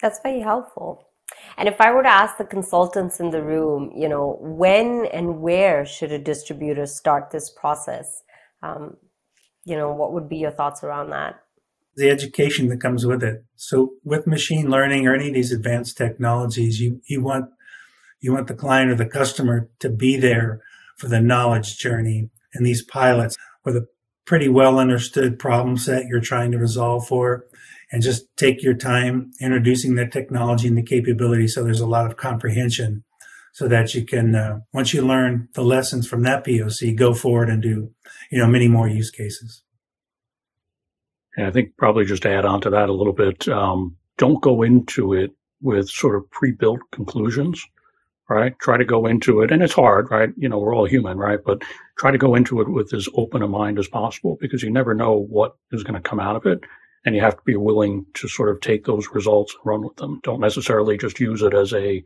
That's 0.00 0.20
very 0.22 0.42
helpful. 0.42 1.08
And 1.56 1.68
if 1.68 1.80
I 1.80 1.90
were 1.90 2.04
to 2.04 2.08
ask 2.08 2.38
the 2.38 2.44
consultants 2.44 3.18
in 3.18 3.30
the 3.30 3.42
room, 3.42 3.90
you 3.96 4.08
know, 4.08 4.38
when 4.40 5.06
and 5.06 5.40
where 5.40 5.84
should 5.84 6.12
a 6.12 6.20
distributor 6.20 6.86
start 6.86 7.32
this 7.32 7.50
process? 7.50 8.22
Um, 8.62 8.96
you 9.68 9.76
know, 9.76 9.92
what 9.92 10.12
would 10.14 10.28
be 10.28 10.38
your 10.38 10.50
thoughts 10.50 10.82
around 10.82 11.10
that? 11.10 11.40
The 11.96 12.08
education 12.08 12.68
that 12.68 12.80
comes 12.80 13.04
with 13.04 13.22
it. 13.22 13.44
So 13.56 13.92
with 14.02 14.26
machine 14.26 14.70
learning 14.70 15.06
or 15.06 15.14
any 15.14 15.28
of 15.28 15.34
these 15.34 15.52
advanced 15.52 15.98
technologies, 15.98 16.80
you, 16.80 17.02
you 17.06 17.22
want 17.22 17.50
you 18.20 18.32
want 18.32 18.48
the 18.48 18.54
client 18.54 18.90
or 18.90 18.96
the 18.96 19.06
customer 19.06 19.68
to 19.78 19.88
be 19.88 20.16
there 20.16 20.60
for 20.96 21.06
the 21.06 21.20
knowledge 21.20 21.78
journey 21.78 22.30
and 22.54 22.66
these 22.66 22.82
pilots 22.82 23.36
with 23.64 23.76
a 23.76 23.86
pretty 24.24 24.48
well 24.48 24.78
understood 24.78 25.38
problem 25.38 25.76
set 25.76 26.06
you're 26.06 26.20
trying 26.20 26.50
to 26.50 26.58
resolve 26.58 27.06
for 27.06 27.44
and 27.92 28.02
just 28.02 28.24
take 28.36 28.60
your 28.62 28.74
time 28.74 29.30
introducing 29.40 29.94
the 29.94 30.06
technology 30.06 30.66
and 30.66 30.76
the 30.76 30.82
capability 30.82 31.46
so 31.46 31.62
there's 31.62 31.80
a 31.80 31.86
lot 31.86 32.06
of 32.06 32.16
comprehension 32.16 33.04
so 33.58 33.66
that 33.66 33.92
you 33.92 34.04
can 34.04 34.36
uh, 34.36 34.60
once 34.72 34.94
you 34.94 35.02
learn 35.02 35.48
the 35.54 35.62
lessons 35.62 36.06
from 36.06 36.22
that 36.22 36.44
poc 36.46 36.96
go 36.96 37.12
forward 37.12 37.48
and 37.50 37.60
do 37.60 37.90
you 38.30 38.38
know 38.38 38.46
many 38.46 38.68
more 38.68 38.86
use 38.86 39.10
cases. 39.10 39.64
And 41.36 41.44
i 41.44 41.50
think 41.50 41.76
probably 41.76 42.04
just 42.04 42.22
to 42.22 42.30
add 42.30 42.44
on 42.44 42.60
to 42.60 42.70
that 42.70 42.88
a 42.88 42.92
little 42.92 43.12
bit 43.12 43.48
um, 43.48 43.96
don't 44.16 44.40
go 44.40 44.62
into 44.62 45.12
it 45.12 45.32
with 45.60 45.88
sort 45.88 46.14
of 46.14 46.30
pre-built 46.30 46.80
conclusions 46.92 47.66
right? 48.28 48.58
Try 48.58 48.76
to 48.76 48.84
go 48.84 49.06
into 49.06 49.40
it 49.40 49.50
and 49.50 49.62
it's 49.62 49.72
hard 49.72 50.08
right? 50.12 50.30
You 50.36 50.48
know 50.48 50.58
we're 50.58 50.76
all 50.76 50.86
human 50.86 51.18
right? 51.18 51.40
But 51.44 51.62
try 51.98 52.12
to 52.12 52.18
go 52.18 52.36
into 52.36 52.60
it 52.60 52.68
with 52.68 52.94
as 52.94 53.08
open 53.14 53.42
a 53.42 53.48
mind 53.48 53.80
as 53.80 53.88
possible 53.88 54.38
because 54.40 54.62
you 54.62 54.70
never 54.70 54.94
know 54.94 55.14
what 55.14 55.56
is 55.72 55.82
going 55.82 56.00
to 56.00 56.08
come 56.08 56.20
out 56.20 56.36
of 56.36 56.46
it 56.46 56.60
and 57.04 57.16
you 57.16 57.22
have 57.22 57.36
to 57.36 57.42
be 57.44 57.56
willing 57.56 58.06
to 58.14 58.28
sort 58.28 58.50
of 58.50 58.60
take 58.60 58.84
those 58.84 59.08
results 59.12 59.52
and 59.54 59.66
run 59.66 59.82
with 59.82 59.96
them. 59.96 60.20
Don't 60.22 60.40
necessarily 60.40 60.96
just 60.96 61.18
use 61.18 61.42
it 61.42 61.54
as 61.54 61.72
a 61.72 62.04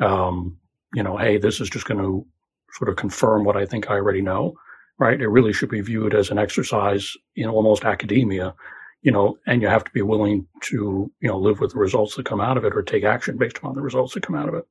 um, 0.00 0.56
you 0.94 1.02
know 1.02 1.16
hey 1.16 1.38
this 1.38 1.60
is 1.60 1.70
just 1.70 1.86
going 1.86 2.00
to 2.00 2.26
sort 2.72 2.88
of 2.88 2.96
confirm 2.96 3.44
what 3.44 3.56
i 3.56 3.66
think 3.66 3.90
i 3.90 3.94
already 3.94 4.22
know 4.22 4.54
right? 5.00 5.20
It 5.20 5.28
really 5.28 5.52
should 5.52 5.70
be 5.70 5.80
viewed 5.80 6.14
as 6.14 6.30
an 6.30 6.38
exercise 6.38 7.16
in 7.34 7.48
almost 7.48 7.84
academia, 7.84 8.54
you 9.00 9.10
know, 9.10 9.38
and 9.46 9.62
you 9.62 9.68
have 9.68 9.82
to 9.82 9.90
be 9.92 10.02
willing 10.02 10.46
to, 10.64 11.10
you 11.20 11.28
know, 11.28 11.38
live 11.38 11.58
with 11.58 11.72
the 11.72 11.78
results 11.78 12.14
that 12.14 12.26
come 12.26 12.40
out 12.40 12.58
of 12.58 12.64
it 12.64 12.76
or 12.76 12.82
take 12.82 13.02
action 13.02 13.38
based 13.38 13.56
upon 13.56 13.74
the 13.74 13.80
results 13.80 14.12
that 14.14 14.22
come 14.22 14.36
out 14.36 14.48
of 14.48 14.54
it. 14.54 14.64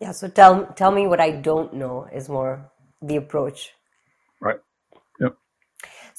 Yeah. 0.00 0.10
So 0.12 0.28
tell 0.28 0.66
tell 0.74 0.90
me 0.90 1.06
what 1.06 1.20
I 1.20 1.30
don't 1.30 1.74
know 1.74 2.08
is 2.12 2.28
more 2.28 2.70
the 3.00 3.16
approach. 3.16 3.72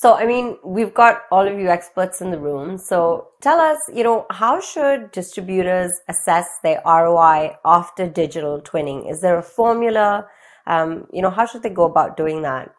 So 0.01 0.08
I 0.13 0.25
mean, 0.25 0.58
we've 0.63 0.94
got 0.94 1.24
all 1.29 1.46
of 1.46 1.60
you 1.60 1.68
experts 1.68 2.22
in 2.22 2.32
the 2.32 2.39
room. 2.39 2.77
So 2.77 3.27
tell 3.41 3.60
us, 3.60 3.79
you 3.94 4.03
know, 4.03 4.25
how 4.29 4.62
should 4.62 5.12
distributors 5.12 5.91
assess 6.08 6.48
their 6.63 6.82
ROI 6.86 7.58
after 7.65 8.08
digital 8.08 8.62
twinning? 8.62 9.12
Is 9.12 9.20
there 9.22 9.38
a 9.38 9.44
formula? 9.44 10.25
um, 10.70 11.08
you 11.12 11.22
know 11.22 11.32
how 11.32 11.46
should 11.46 11.63
they 11.63 11.70
go 11.70 11.84
about 11.84 12.15
doing 12.15 12.44
that 12.44 12.72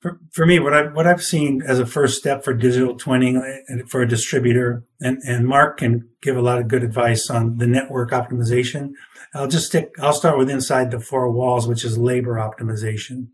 for, 0.00 0.18
for 0.32 0.46
me 0.46 0.58
what 0.58 0.72
i 0.72 0.82
what 0.82 1.06
i've 1.06 1.22
seen 1.22 1.60
as 1.66 1.78
a 1.78 1.86
first 1.86 2.18
step 2.18 2.44
for 2.44 2.54
digital 2.54 2.94
twinning 2.96 3.36
uh, 3.38 3.84
for 3.88 4.00
a 4.00 4.08
distributor 4.08 4.84
and 5.00 5.18
and 5.24 5.46
mark 5.46 5.78
can 5.78 6.08
give 6.22 6.36
a 6.36 6.42
lot 6.42 6.58
of 6.58 6.68
good 6.68 6.84
advice 6.84 7.28
on 7.28 7.58
the 7.58 7.66
network 7.66 8.10
optimization 8.10 8.92
i'll 9.34 9.48
just 9.48 9.66
stick 9.66 9.90
i'll 10.00 10.12
start 10.12 10.38
with 10.38 10.48
inside 10.48 10.90
the 10.90 11.00
four 11.00 11.30
walls 11.30 11.66
which 11.66 11.84
is 11.84 11.98
labor 11.98 12.36
optimization 12.36 13.28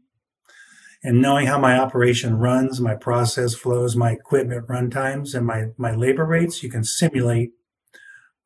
and 1.02 1.20
knowing 1.20 1.46
how 1.46 1.58
my 1.58 1.78
operation 1.78 2.38
runs 2.38 2.80
my 2.80 2.94
process 2.94 3.54
flows 3.54 3.96
my 3.96 4.12
equipment 4.12 4.64
run 4.68 4.90
times 4.90 5.34
and 5.34 5.46
my 5.46 5.66
my 5.76 5.94
labor 5.94 6.24
rates 6.24 6.62
you 6.62 6.70
can 6.70 6.84
simulate 6.84 7.50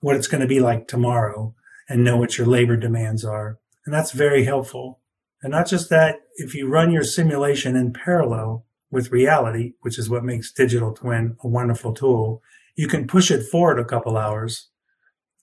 what 0.01 0.17
it's 0.17 0.29
going 0.29 0.41
to 0.41 0.47
be 0.47 0.61
like 0.61 0.89
tomorrow 0.89 1.55
and 1.89 2.05
know 2.05 2.17
what 2.17 2.39
your 2.39 2.47
labor 2.47 2.77
demands 2.77 3.25
are 3.25 3.59
and 3.85 3.95
that's 3.95 4.13
very 4.13 4.45
helpful. 4.45 5.01
And 5.43 5.53
not 5.53 5.67
just 5.67 5.89
that, 5.91 6.21
if 6.37 6.55
you 6.55 6.69
run 6.69 6.93
your 6.93 7.03
simulation 7.03 7.77
in 7.77 7.93
parallel 7.93 8.67
with 8.91 9.13
reality, 9.13 9.73
which 9.81 9.99
is 9.99 10.11
what 10.11 10.25
makes 10.25 10.53
digital 10.53 10.93
twin 10.93 11.37
a 11.43 11.49
wonderful 11.49 11.95
tool, 11.95 12.43
you 12.77 12.87
can 12.87 13.07
push 13.07 13.31
it 13.31 13.49
forward 13.49 13.79
a 13.79 13.85
couple 13.85 14.17
hours 14.17 14.69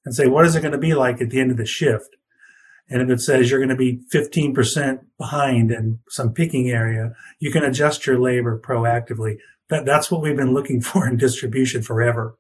and 0.06 0.14
say, 0.16 0.28
what 0.28 0.46
is 0.46 0.56
it 0.56 0.62
going 0.62 0.72
to 0.72 0.78
be 0.78 0.94
like 0.94 1.22
at 1.22 1.30
the 1.30 1.40
end 1.40 1.52
of 1.52 1.58
the 1.58 1.66
shift? 1.66 2.16
And 2.90 3.02
if 3.02 3.10
it 3.10 3.22
says 3.22 3.50
you're 3.50 3.60
going 3.60 3.70
to 3.70 3.76
be 3.76 4.00
15% 4.14 5.00
behind 5.18 5.72
in 5.72 6.00
some 6.10 6.34
picking 6.34 6.70
area, 6.70 7.14
you 7.40 7.52
can 7.52 7.64
adjust 7.64 8.08
your 8.08 8.20
labor 8.20 8.60
proactively. 8.60 9.38
That, 9.70 9.86
that's 9.86 10.10
what 10.10 10.22
we've 10.22 10.38
been 10.38 10.54
looking 10.54 10.82
for 10.82 11.08
in 11.08 11.18
distribution 11.18 11.82
forever. 11.82 12.38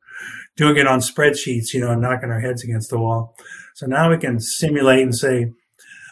Doing 0.55 0.77
it 0.77 0.87
on 0.87 0.99
spreadsheets, 0.99 1.73
you 1.73 1.81
know, 1.81 1.91
and 1.91 2.01
knocking 2.01 2.31
our 2.31 2.39
heads 2.39 2.63
against 2.63 2.89
the 2.89 2.97
wall. 2.97 3.35
So 3.75 3.85
now 3.85 4.09
we 4.09 4.17
can 4.17 4.39
simulate 4.39 5.03
and 5.03 5.15
say, 5.15 5.51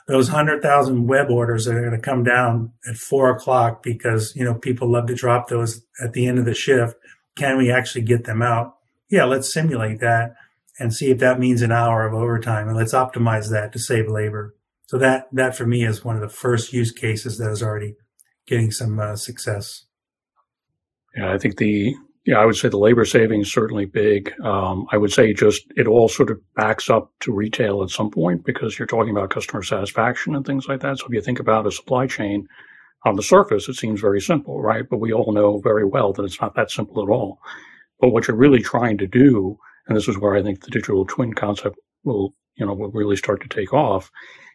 those 0.08 0.30
100,000 0.30 1.08
web 1.08 1.32
orders 1.32 1.68
are 1.68 1.82
going 1.82 1.92
to 1.92 2.00
come 2.00 2.24
down 2.24 2.74
at 2.88 2.96
four 2.96 3.32
o'clock 3.32 3.82
because, 3.82 4.36
you 4.36 4.44
know, 4.44 4.54
people 4.54 4.92
love 4.92 5.08
to 5.08 5.16
drop 5.16 5.48
those 5.48 5.82
at 6.04 6.14
the 6.14 6.28
end 6.28 6.38
of 6.38 6.46
the 6.46 6.54
shift. 6.54 6.96
Can 7.36 7.58
we 7.58 7.72
actually 7.72 8.04
get 8.04 8.26
them 8.26 8.44
out? 8.44 8.76
Yeah, 9.10 9.24
let's 9.24 9.52
simulate 9.52 10.00
that 10.02 10.36
and 10.80 10.94
see 10.94 11.10
if 11.10 11.20
that 11.20 11.40
means 11.40 11.62
an 11.62 11.72
hour 11.72 12.06
of 12.06 12.14
overtime 12.14 12.68
and 12.68 12.78
let's 12.78 12.94
optimize 12.94 13.50
that 13.50 13.72
to 13.74 13.80
save 13.80 14.08
labor. 14.08 14.56
So 14.88 14.98
that, 14.98 15.28
that 15.32 15.56
for 15.56 15.66
me 15.66 15.86
is 15.86 16.06
one 16.06 16.16
of 16.16 16.22
the 16.22 16.30
first 16.30 16.74
use 16.74 16.92
cases 16.92 17.38
that 17.38 17.50
is 17.50 17.64
already 17.64 17.96
getting 18.46 18.72
some 18.72 19.00
uh, 19.00 19.16
success. 19.16 19.86
Yeah, 21.16 21.34
I 21.34 21.38
think 21.38 21.58
the 21.58 21.96
yeah, 22.26 22.40
I 22.40 22.46
would 22.46 22.56
say 22.56 22.70
the 22.70 22.78
labor 22.78 23.06
savings 23.06 23.54
certainly 23.54 23.86
big. 23.86 24.34
Um, 24.42 24.88
I 24.92 24.98
would 24.98 25.12
say 25.12 25.32
just 25.32 25.64
it 25.78 25.88
all 25.88 26.10
sort 26.10 26.32
of 26.32 26.40
backs 26.56 26.90
up 26.90 27.12
to 27.20 27.32
retail 27.32 27.84
at 27.84 27.92
some 27.92 28.10
point 28.10 28.44
because 28.44 28.80
you're 28.80 28.88
talking 28.88 29.12
about 29.16 29.30
customer 29.30 29.62
satisfaction 29.62 30.36
and 30.36 30.44
things 30.44 30.68
like 30.68 30.82
that. 30.82 30.98
So 30.98 31.06
if 31.06 31.14
you 31.14 31.22
think 31.22 31.40
about 31.40 31.68
a 31.68 31.72
supply 31.72 32.08
chain 32.08 32.48
on 33.06 33.16
the 33.16 33.22
surface, 33.22 33.70
it 33.70 33.76
seems 33.76 34.02
very 34.02 34.20
simple, 34.20 34.60
right? 34.60 34.86
But 34.90 34.98
we 34.98 35.14
all 35.14 35.34
know 35.34 35.60
very 35.60 35.86
well 35.86 36.14
that 36.14 36.24
it's 36.24 36.42
not 36.42 36.56
that 36.56 36.72
simple 36.72 37.04
at 37.04 37.10
all. 37.10 37.40
But 38.00 38.10
what 38.10 38.28
you're 38.28 38.36
really 38.36 38.62
trying 38.62 38.98
to 38.98 39.08
do, 39.08 39.60
and 39.88 39.98
this 39.98 40.08
is 40.08 40.18
where 40.18 40.36
I 40.36 40.44
think 40.44 40.64
the 40.64 40.72
digital 40.72 41.06
twin 41.06 41.34
concept 41.34 41.78
will, 42.04 42.34
you 42.56 42.66
know, 42.66 42.74
will 42.74 42.92
really 42.92 43.16
start 43.16 43.42
to 43.42 43.50
take 43.50 43.74
off, 43.74 44.12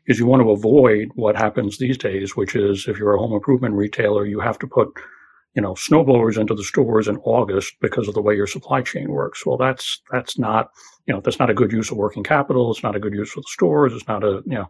is 0.06 0.18
you 0.18 0.26
want 0.26 0.42
to 0.42 0.50
avoid 0.50 1.08
what 1.14 1.36
happens 1.36 1.78
these 1.78 1.98
days, 1.98 2.36
which 2.36 2.56
is 2.56 2.86
if 2.88 2.98
you're 2.98 3.14
a 3.14 3.18
home 3.18 3.32
improvement 3.32 3.74
retailer, 3.74 4.26
you 4.26 4.40
have 4.40 4.58
to 4.58 4.66
put 4.66 4.88
you 5.54 5.62
know, 5.62 5.74
snowblowers 5.74 6.38
into 6.38 6.54
the 6.54 6.62
stores 6.62 7.08
in 7.08 7.16
August 7.18 7.74
because 7.80 8.06
of 8.06 8.14
the 8.14 8.22
way 8.22 8.34
your 8.34 8.46
supply 8.46 8.82
chain 8.82 9.10
works. 9.10 9.44
Well, 9.44 9.56
that's 9.56 10.00
that's 10.12 10.38
not 10.38 10.70
you 11.06 11.14
know 11.14 11.20
that's 11.20 11.38
not 11.38 11.50
a 11.50 11.54
good 11.54 11.72
use 11.72 11.90
of 11.90 11.96
working 11.96 12.22
capital. 12.22 12.70
It's 12.70 12.82
not 12.82 12.94
a 12.94 13.00
good 13.00 13.14
use 13.14 13.32
for 13.32 13.40
the 13.40 13.48
stores. 13.48 13.92
It's 13.92 14.06
not 14.06 14.22
a 14.22 14.42
you 14.46 14.54
know. 14.54 14.66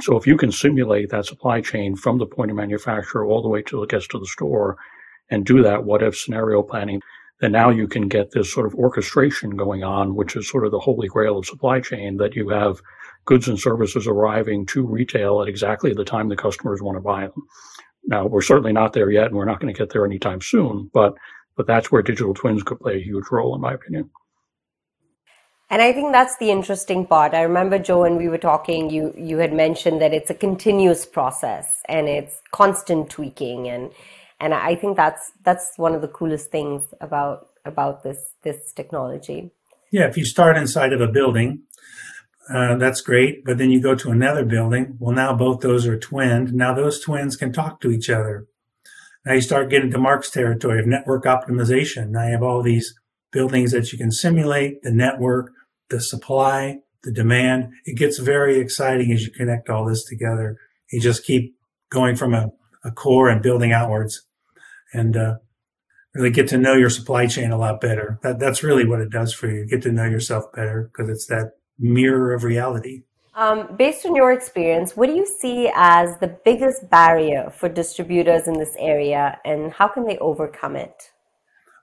So 0.00 0.16
if 0.16 0.26
you 0.26 0.36
can 0.36 0.52
simulate 0.52 1.10
that 1.10 1.26
supply 1.26 1.60
chain 1.60 1.96
from 1.96 2.18
the 2.18 2.26
point 2.26 2.50
of 2.50 2.56
manufacture 2.56 3.24
all 3.24 3.42
the 3.42 3.48
way 3.48 3.62
till 3.62 3.82
it 3.82 3.90
gets 3.90 4.06
to 4.08 4.18
the 4.18 4.26
store, 4.26 4.76
and 5.28 5.44
do 5.44 5.62
that 5.62 5.84
what 5.84 6.02
if 6.02 6.16
scenario 6.16 6.62
planning, 6.62 7.00
then 7.42 7.50
now 7.50 7.70
you 7.70 7.88
can 7.88 8.06
get 8.06 8.30
this 8.30 8.52
sort 8.52 8.66
of 8.66 8.74
orchestration 8.76 9.50
going 9.56 9.82
on, 9.82 10.14
which 10.14 10.36
is 10.36 10.48
sort 10.48 10.64
of 10.64 10.70
the 10.70 10.78
holy 10.78 11.08
grail 11.08 11.36
of 11.36 11.44
supply 11.44 11.80
chain 11.80 12.16
that 12.18 12.36
you 12.36 12.48
have 12.50 12.80
goods 13.24 13.48
and 13.48 13.58
services 13.58 14.06
arriving 14.06 14.64
to 14.64 14.86
retail 14.86 15.42
at 15.42 15.48
exactly 15.48 15.92
the 15.92 16.04
time 16.04 16.28
the 16.28 16.36
customers 16.36 16.80
want 16.80 16.96
to 16.96 17.00
buy 17.00 17.22
them. 17.22 17.42
Now, 18.04 18.26
we're 18.26 18.42
certainly 18.42 18.72
not 18.72 18.92
there 18.92 19.10
yet, 19.10 19.26
and 19.26 19.34
we're 19.34 19.44
not 19.44 19.58
going 19.60 19.74
to 19.74 19.78
get 19.78 19.90
there 19.90 20.06
anytime 20.06 20.40
soon, 20.40 20.88
but 20.94 21.14
but 21.56 21.66
that's 21.66 21.90
where 21.90 22.00
digital 22.00 22.32
twins 22.32 22.62
could 22.62 22.78
play 22.78 22.96
a 22.96 23.04
huge 23.04 23.24
role, 23.30 23.54
in 23.56 23.60
my 23.60 23.74
opinion. 23.74 24.08
And 25.68 25.82
I 25.82 25.92
think 25.92 26.12
that's 26.12 26.36
the 26.38 26.50
interesting 26.50 27.06
part. 27.06 27.34
I 27.34 27.42
remember 27.42 27.78
Joe 27.78 28.02
when 28.02 28.16
we 28.16 28.28
were 28.28 28.38
talking, 28.38 28.88
you 28.88 29.12
you 29.18 29.38
had 29.38 29.52
mentioned 29.52 30.00
that 30.00 30.14
it's 30.14 30.30
a 30.30 30.34
continuous 30.34 31.04
process 31.06 31.82
and 31.88 32.08
it's 32.08 32.40
constant 32.52 33.10
tweaking 33.10 33.68
and 33.68 33.90
and 34.42 34.52
I 34.52 34.74
think 34.74 34.96
that's 34.96 35.32
that's 35.44 35.72
one 35.76 35.94
of 35.94 36.02
the 36.02 36.08
coolest 36.08 36.50
things 36.50 36.82
about 37.00 37.48
about 37.64 38.02
this 38.02 38.18
this 38.42 38.72
technology. 38.72 39.52
Yeah, 39.92 40.08
if 40.08 40.16
you 40.16 40.24
start 40.24 40.56
inside 40.56 40.92
of 40.92 41.00
a 41.00 41.06
building, 41.06 41.62
uh, 42.52 42.76
that's 42.76 43.00
great. 43.00 43.44
But 43.44 43.58
then 43.58 43.70
you 43.70 43.80
go 43.80 43.94
to 43.94 44.10
another 44.10 44.44
building. 44.44 44.96
Well, 44.98 45.14
now 45.14 45.32
both 45.32 45.60
those 45.60 45.86
are 45.86 45.98
twinned. 45.98 46.52
Now 46.52 46.74
those 46.74 47.00
twins 47.00 47.36
can 47.36 47.52
talk 47.52 47.80
to 47.80 47.90
each 47.92 48.10
other. 48.10 48.46
Now 49.24 49.34
you 49.34 49.40
start 49.40 49.70
getting 49.70 49.92
to 49.92 49.98
Mark's 49.98 50.30
territory 50.30 50.80
of 50.80 50.86
network 50.86 51.24
optimization. 51.24 52.08
Now 52.08 52.26
you 52.26 52.32
have 52.32 52.42
all 52.42 52.62
these 52.62 52.94
buildings 53.30 53.70
that 53.70 53.92
you 53.92 53.98
can 53.98 54.10
simulate, 54.10 54.82
the 54.82 54.90
network, 54.90 55.52
the 55.88 56.00
supply, 56.00 56.78
the 57.04 57.12
demand. 57.12 57.68
It 57.84 57.96
gets 57.96 58.18
very 58.18 58.58
exciting 58.58 59.12
as 59.12 59.24
you 59.24 59.30
connect 59.30 59.70
all 59.70 59.84
this 59.84 60.04
together. 60.04 60.56
You 60.90 61.00
just 61.00 61.24
keep 61.24 61.54
going 61.90 62.16
from 62.16 62.34
a 62.34 62.50
a 62.84 62.90
core 62.90 63.28
and 63.28 63.42
building 63.42 63.72
outwards, 63.72 64.22
and 64.92 65.16
uh, 65.16 65.34
really 66.14 66.30
get 66.30 66.48
to 66.48 66.58
know 66.58 66.74
your 66.74 66.90
supply 66.90 67.26
chain 67.26 67.50
a 67.50 67.58
lot 67.58 67.80
better. 67.80 68.18
That 68.22 68.38
that's 68.38 68.62
really 68.62 68.86
what 68.86 69.00
it 69.00 69.10
does 69.10 69.32
for 69.32 69.48
you. 69.48 69.66
Get 69.66 69.82
to 69.82 69.92
know 69.92 70.04
yourself 70.04 70.52
better 70.52 70.90
because 70.92 71.10
it's 71.10 71.26
that 71.26 71.52
mirror 71.78 72.32
of 72.32 72.44
reality. 72.44 73.02
Um, 73.34 73.76
based 73.78 74.04
on 74.04 74.14
your 74.14 74.30
experience, 74.30 74.94
what 74.94 75.06
do 75.06 75.14
you 75.14 75.26
see 75.26 75.70
as 75.74 76.18
the 76.18 76.36
biggest 76.44 76.90
barrier 76.90 77.50
for 77.56 77.68
distributors 77.68 78.46
in 78.46 78.58
this 78.58 78.76
area, 78.78 79.38
and 79.44 79.72
how 79.72 79.88
can 79.88 80.04
they 80.04 80.18
overcome 80.18 80.76
it? 80.76 81.12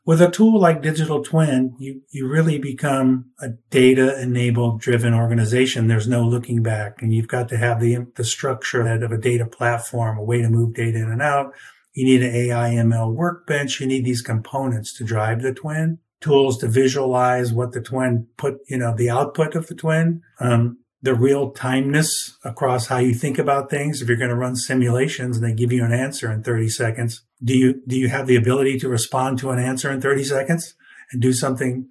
With 0.06 0.22
a 0.22 0.32
tool 0.32 0.60
like 0.60 0.82
Digital 0.82 1.24
Twin, 1.24 1.76
you, 1.78 2.02
you 2.10 2.28
really 2.28 2.58
become 2.58 3.26
a 3.40 3.50
data 3.70 4.20
enabled 4.20 4.82
driven 4.82 5.14
organization. 5.14 5.88
There's 5.88 6.08
no 6.08 6.24
looking 6.24 6.64
back 6.64 7.02
and 7.02 7.14
you've 7.14 7.28
got 7.28 7.48
to 7.50 7.58
have 7.58 7.80
the, 7.80 8.08
the 8.16 8.24
structure 8.24 8.82
of 8.82 9.12
a 9.12 9.18
data 9.20 9.46
platform, 9.46 10.18
a 10.18 10.24
way 10.24 10.42
to 10.42 10.50
move 10.50 10.74
data 10.74 10.98
in 10.98 11.12
and 11.12 11.22
out. 11.22 11.54
You 12.00 12.06
need 12.06 12.24
an 12.24 12.34
AI 12.34 12.70
ML 12.76 13.14
workbench. 13.14 13.82
You 13.82 13.88
need 13.88 14.06
these 14.06 14.22
components 14.22 14.94
to 14.98 15.04
drive 15.04 15.42
the 15.42 15.54
twin 15.54 16.00
tools 16.22 16.58
to 16.60 16.68
visualize 16.68 17.54
what 17.54 17.72
the 17.74 17.82
twin 17.82 18.28
put, 18.38 18.60
you 18.68 18.78
know, 18.78 18.94
the 18.96 19.10
output 19.10 19.56
of 19.56 19.68
the 19.68 19.76
twin. 19.76 20.22
Um, 20.40 20.80
the 21.02 21.16
real 21.16 21.52
timeness 21.54 22.34
across 22.44 22.88
how 22.88 22.98
you 22.98 23.14
think 23.14 23.38
about 23.38 23.70
things. 23.70 24.02
If 24.02 24.10
you're 24.10 24.18
going 24.18 24.30
to 24.30 24.36
run 24.36 24.58
simulations 24.58 25.38
and 25.38 25.46
they 25.46 25.54
give 25.54 25.72
you 25.72 25.86
an 25.86 25.94
answer 25.94 26.30
in 26.30 26.44
30 26.44 26.68
seconds, 26.70 27.22
do 27.42 27.58
you, 27.58 27.82
do 27.88 27.98
you 27.98 28.10
have 28.10 28.28
the 28.28 28.36
ability 28.36 28.80
to 28.80 28.90
respond 28.90 29.40
to 29.40 29.52
an 29.52 29.60
answer 29.60 29.90
in 29.90 30.02
30 30.02 30.26
seconds 30.26 30.76
and 31.12 31.22
do 31.22 31.32
something 31.32 31.88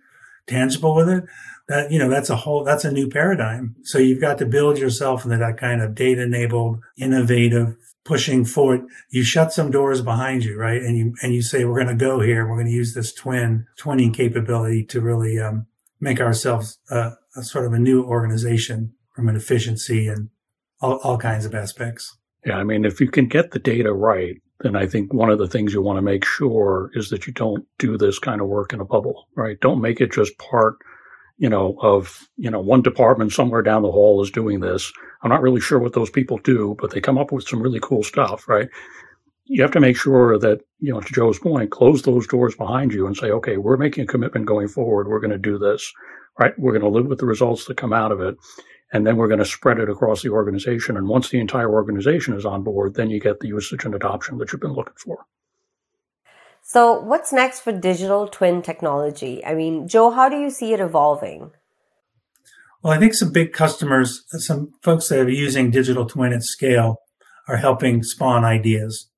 tangible 0.46 0.94
with 0.94 1.08
it? 1.08 1.24
That, 1.68 1.90
you 1.90 1.98
know, 1.98 2.10
that's 2.10 2.28
a 2.28 2.36
whole, 2.36 2.64
that's 2.64 2.84
a 2.84 2.92
new 2.92 3.08
paradigm. 3.08 3.76
So 3.82 3.98
you've 3.98 4.20
got 4.20 4.36
to 4.38 4.46
build 4.46 4.78
yourself 4.78 5.24
into 5.24 5.38
that 5.38 5.56
kind 5.56 5.80
of 5.80 5.94
data 5.94 6.22
enabled, 6.22 6.80
innovative, 6.98 7.76
pushing 8.08 8.44
forward. 8.44 8.86
You 9.10 9.22
shut 9.22 9.52
some 9.52 9.70
doors 9.70 10.00
behind 10.02 10.42
you, 10.42 10.58
right? 10.58 10.80
And 10.80 10.96
you, 10.96 11.14
and 11.22 11.34
you 11.34 11.42
say, 11.42 11.64
we're 11.64 11.84
going 11.84 11.98
to 11.98 12.04
go 12.04 12.20
here. 12.20 12.48
We're 12.48 12.56
going 12.56 12.66
to 12.66 12.72
use 12.72 12.94
this 12.94 13.12
twin, 13.12 13.66
twinning 13.78 14.14
capability 14.14 14.84
to 14.86 15.00
really, 15.00 15.38
um, 15.38 15.66
make 16.00 16.20
ourselves 16.20 16.78
uh, 16.90 17.10
a 17.36 17.42
sort 17.42 17.66
of 17.66 17.72
a 17.72 17.78
new 17.78 18.04
organization 18.04 18.94
from 19.14 19.28
an 19.28 19.36
efficiency 19.36 20.08
and 20.08 20.30
all, 20.80 20.94
all 21.04 21.18
kinds 21.18 21.44
of 21.44 21.54
aspects. 21.54 22.16
Yeah, 22.46 22.56
I 22.56 22.64
mean, 22.64 22.84
if 22.84 23.00
you 23.00 23.10
can 23.10 23.26
get 23.26 23.50
the 23.50 23.58
data 23.58 23.92
right, 23.92 24.40
then 24.60 24.74
I 24.74 24.86
think 24.86 25.12
one 25.12 25.28
of 25.28 25.38
the 25.38 25.48
things 25.48 25.72
you 25.72 25.82
want 25.82 25.98
to 25.98 26.02
make 26.02 26.24
sure 26.24 26.90
is 26.94 27.10
that 27.10 27.26
you 27.26 27.32
don't 27.32 27.66
do 27.78 27.98
this 27.98 28.18
kind 28.18 28.40
of 28.40 28.46
work 28.46 28.72
in 28.72 28.80
a 28.80 28.84
bubble, 28.84 29.26
right? 29.34 29.60
Don't 29.60 29.80
make 29.80 30.00
it 30.00 30.12
just 30.12 30.38
part, 30.38 30.76
you 31.36 31.48
know, 31.48 31.76
of, 31.82 32.28
you 32.36 32.50
know, 32.50 32.60
one 32.60 32.82
department 32.82 33.32
somewhere 33.32 33.62
down 33.62 33.82
the 33.82 33.90
hall 33.90 34.22
is 34.22 34.30
doing 34.30 34.60
this. 34.60 34.92
I'm 35.22 35.30
not 35.30 35.42
really 35.42 35.60
sure 35.60 35.78
what 35.78 35.92
those 35.92 36.10
people 36.10 36.38
do, 36.38 36.76
but 36.80 36.90
they 36.90 37.00
come 37.00 37.18
up 37.18 37.32
with 37.32 37.46
some 37.46 37.62
really 37.62 37.80
cool 37.80 38.02
stuff, 38.02 38.48
right? 38.48 38.68
You 39.44 39.62
have 39.62 39.72
to 39.72 39.80
make 39.80 39.96
sure 39.96 40.38
that, 40.38 40.60
you 40.78 40.92
know, 40.92 41.00
to 41.00 41.12
Joe's 41.12 41.38
point, 41.38 41.70
close 41.70 42.02
those 42.02 42.26
doors 42.26 42.54
behind 42.54 42.92
you 42.92 43.06
and 43.06 43.16
say, 43.16 43.30
okay, 43.30 43.56
we're 43.56 43.76
making 43.76 44.04
a 44.04 44.06
commitment 44.06 44.46
going 44.46 44.68
forward. 44.68 45.08
We're 45.08 45.20
going 45.20 45.30
to 45.30 45.38
do 45.38 45.58
this, 45.58 45.92
right? 46.38 46.52
We're 46.58 46.72
going 46.72 46.82
to 46.82 46.96
live 46.96 47.06
with 47.06 47.18
the 47.18 47.26
results 47.26 47.64
that 47.64 47.76
come 47.76 47.92
out 47.92 48.12
of 48.12 48.20
it 48.20 48.36
and 48.92 49.06
then 49.06 49.16
we're 49.16 49.28
going 49.28 49.38
to 49.38 49.44
spread 49.44 49.78
it 49.78 49.90
across 49.90 50.22
the 50.22 50.30
organization. 50.30 50.96
And 50.96 51.08
once 51.08 51.28
the 51.28 51.40
entire 51.40 51.70
organization 51.70 52.34
is 52.34 52.46
on 52.46 52.62
board, 52.62 52.94
then 52.94 53.10
you 53.10 53.20
get 53.20 53.40
the 53.40 53.48
usage 53.48 53.84
and 53.84 53.94
adoption 53.94 54.38
that 54.38 54.52
you've 54.52 54.60
been 54.60 54.72
looking 54.72 54.94
for. 54.96 55.26
So, 56.62 57.00
what's 57.00 57.32
next 57.32 57.60
for 57.60 57.72
digital 57.72 58.28
twin 58.28 58.62
technology? 58.62 59.44
I 59.44 59.54
mean, 59.54 59.88
Joe, 59.88 60.10
how 60.10 60.28
do 60.28 60.36
you 60.36 60.50
see 60.50 60.72
it 60.72 60.80
evolving? 60.80 61.52
Well, 62.82 62.92
I 62.92 62.98
think 62.98 63.14
some 63.14 63.32
big 63.32 63.52
customers, 63.52 64.24
some 64.28 64.72
folks 64.82 65.08
that 65.08 65.20
are 65.20 65.28
using 65.28 65.70
digital 65.70 66.06
twin 66.06 66.32
at 66.32 66.42
scale 66.42 66.98
are 67.48 67.56
helping 67.56 68.02
spawn 68.02 68.44
ideas. 68.44 69.08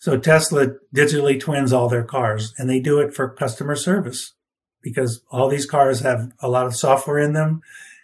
So 0.00 0.18
Tesla 0.18 0.68
digitally 0.94 1.40
twins 1.40 1.72
all 1.72 1.88
their 1.88 2.04
cars 2.04 2.54
and 2.58 2.68
they 2.68 2.80
do 2.80 3.00
it 3.00 3.14
for 3.14 3.28
customer 3.28 3.76
service 3.76 4.34
because 4.82 5.22
all 5.30 5.48
these 5.48 5.66
cars 5.66 6.00
have 6.00 6.30
a 6.40 6.48
lot 6.48 6.66
of 6.66 6.76
software 6.76 7.18
in 7.18 7.32
them 7.32 7.62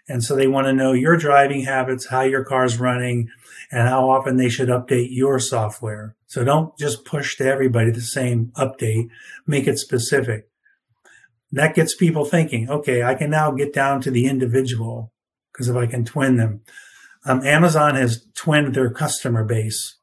and 0.09 0.23
so 0.23 0.37
they 0.37 0.47
want 0.47 0.67
to 0.67 0.73
know 0.73 0.93
your 0.93 1.17
driving 1.17 1.63
habits, 1.63 2.07
how 2.07 2.23
your 2.23 2.45
car's 2.45 2.79
running, 2.79 3.31
and 3.71 3.89
how 3.89 4.11
often 4.11 4.37
they 4.37 4.49
should 4.49 4.69
update 4.69 5.09
your 5.11 5.39
software. 5.39 6.15
So 6.27 6.45
don't 6.45 6.77
just 6.79 7.05
push 7.05 7.37
to 7.37 7.47
everybody 7.47 7.91
the 7.91 8.03
same 8.03 8.53
update, 8.57 9.09
make 9.47 9.67
it 9.67 9.79
specific. 9.79 10.49
That 11.55 11.75
gets 11.75 11.95
people 11.95 12.25
thinking, 12.25 12.69
okay, 12.69 13.03
I 13.03 13.15
can 13.15 13.31
now 13.31 13.51
get 13.53 13.73
down 13.73 14.01
to 14.03 14.11
the 14.11 14.27
individual 14.27 15.13
because 15.53 15.69
if 15.69 15.77
I 15.77 15.87
can 15.87 16.05
twin 16.05 16.37
them. 16.37 16.63
Um, 17.25 17.45
Amazon 17.47 17.95
has 17.95 18.27
twinned 18.35 18.75
their 18.75 18.91
customer 18.91 19.45
base. 19.45 19.97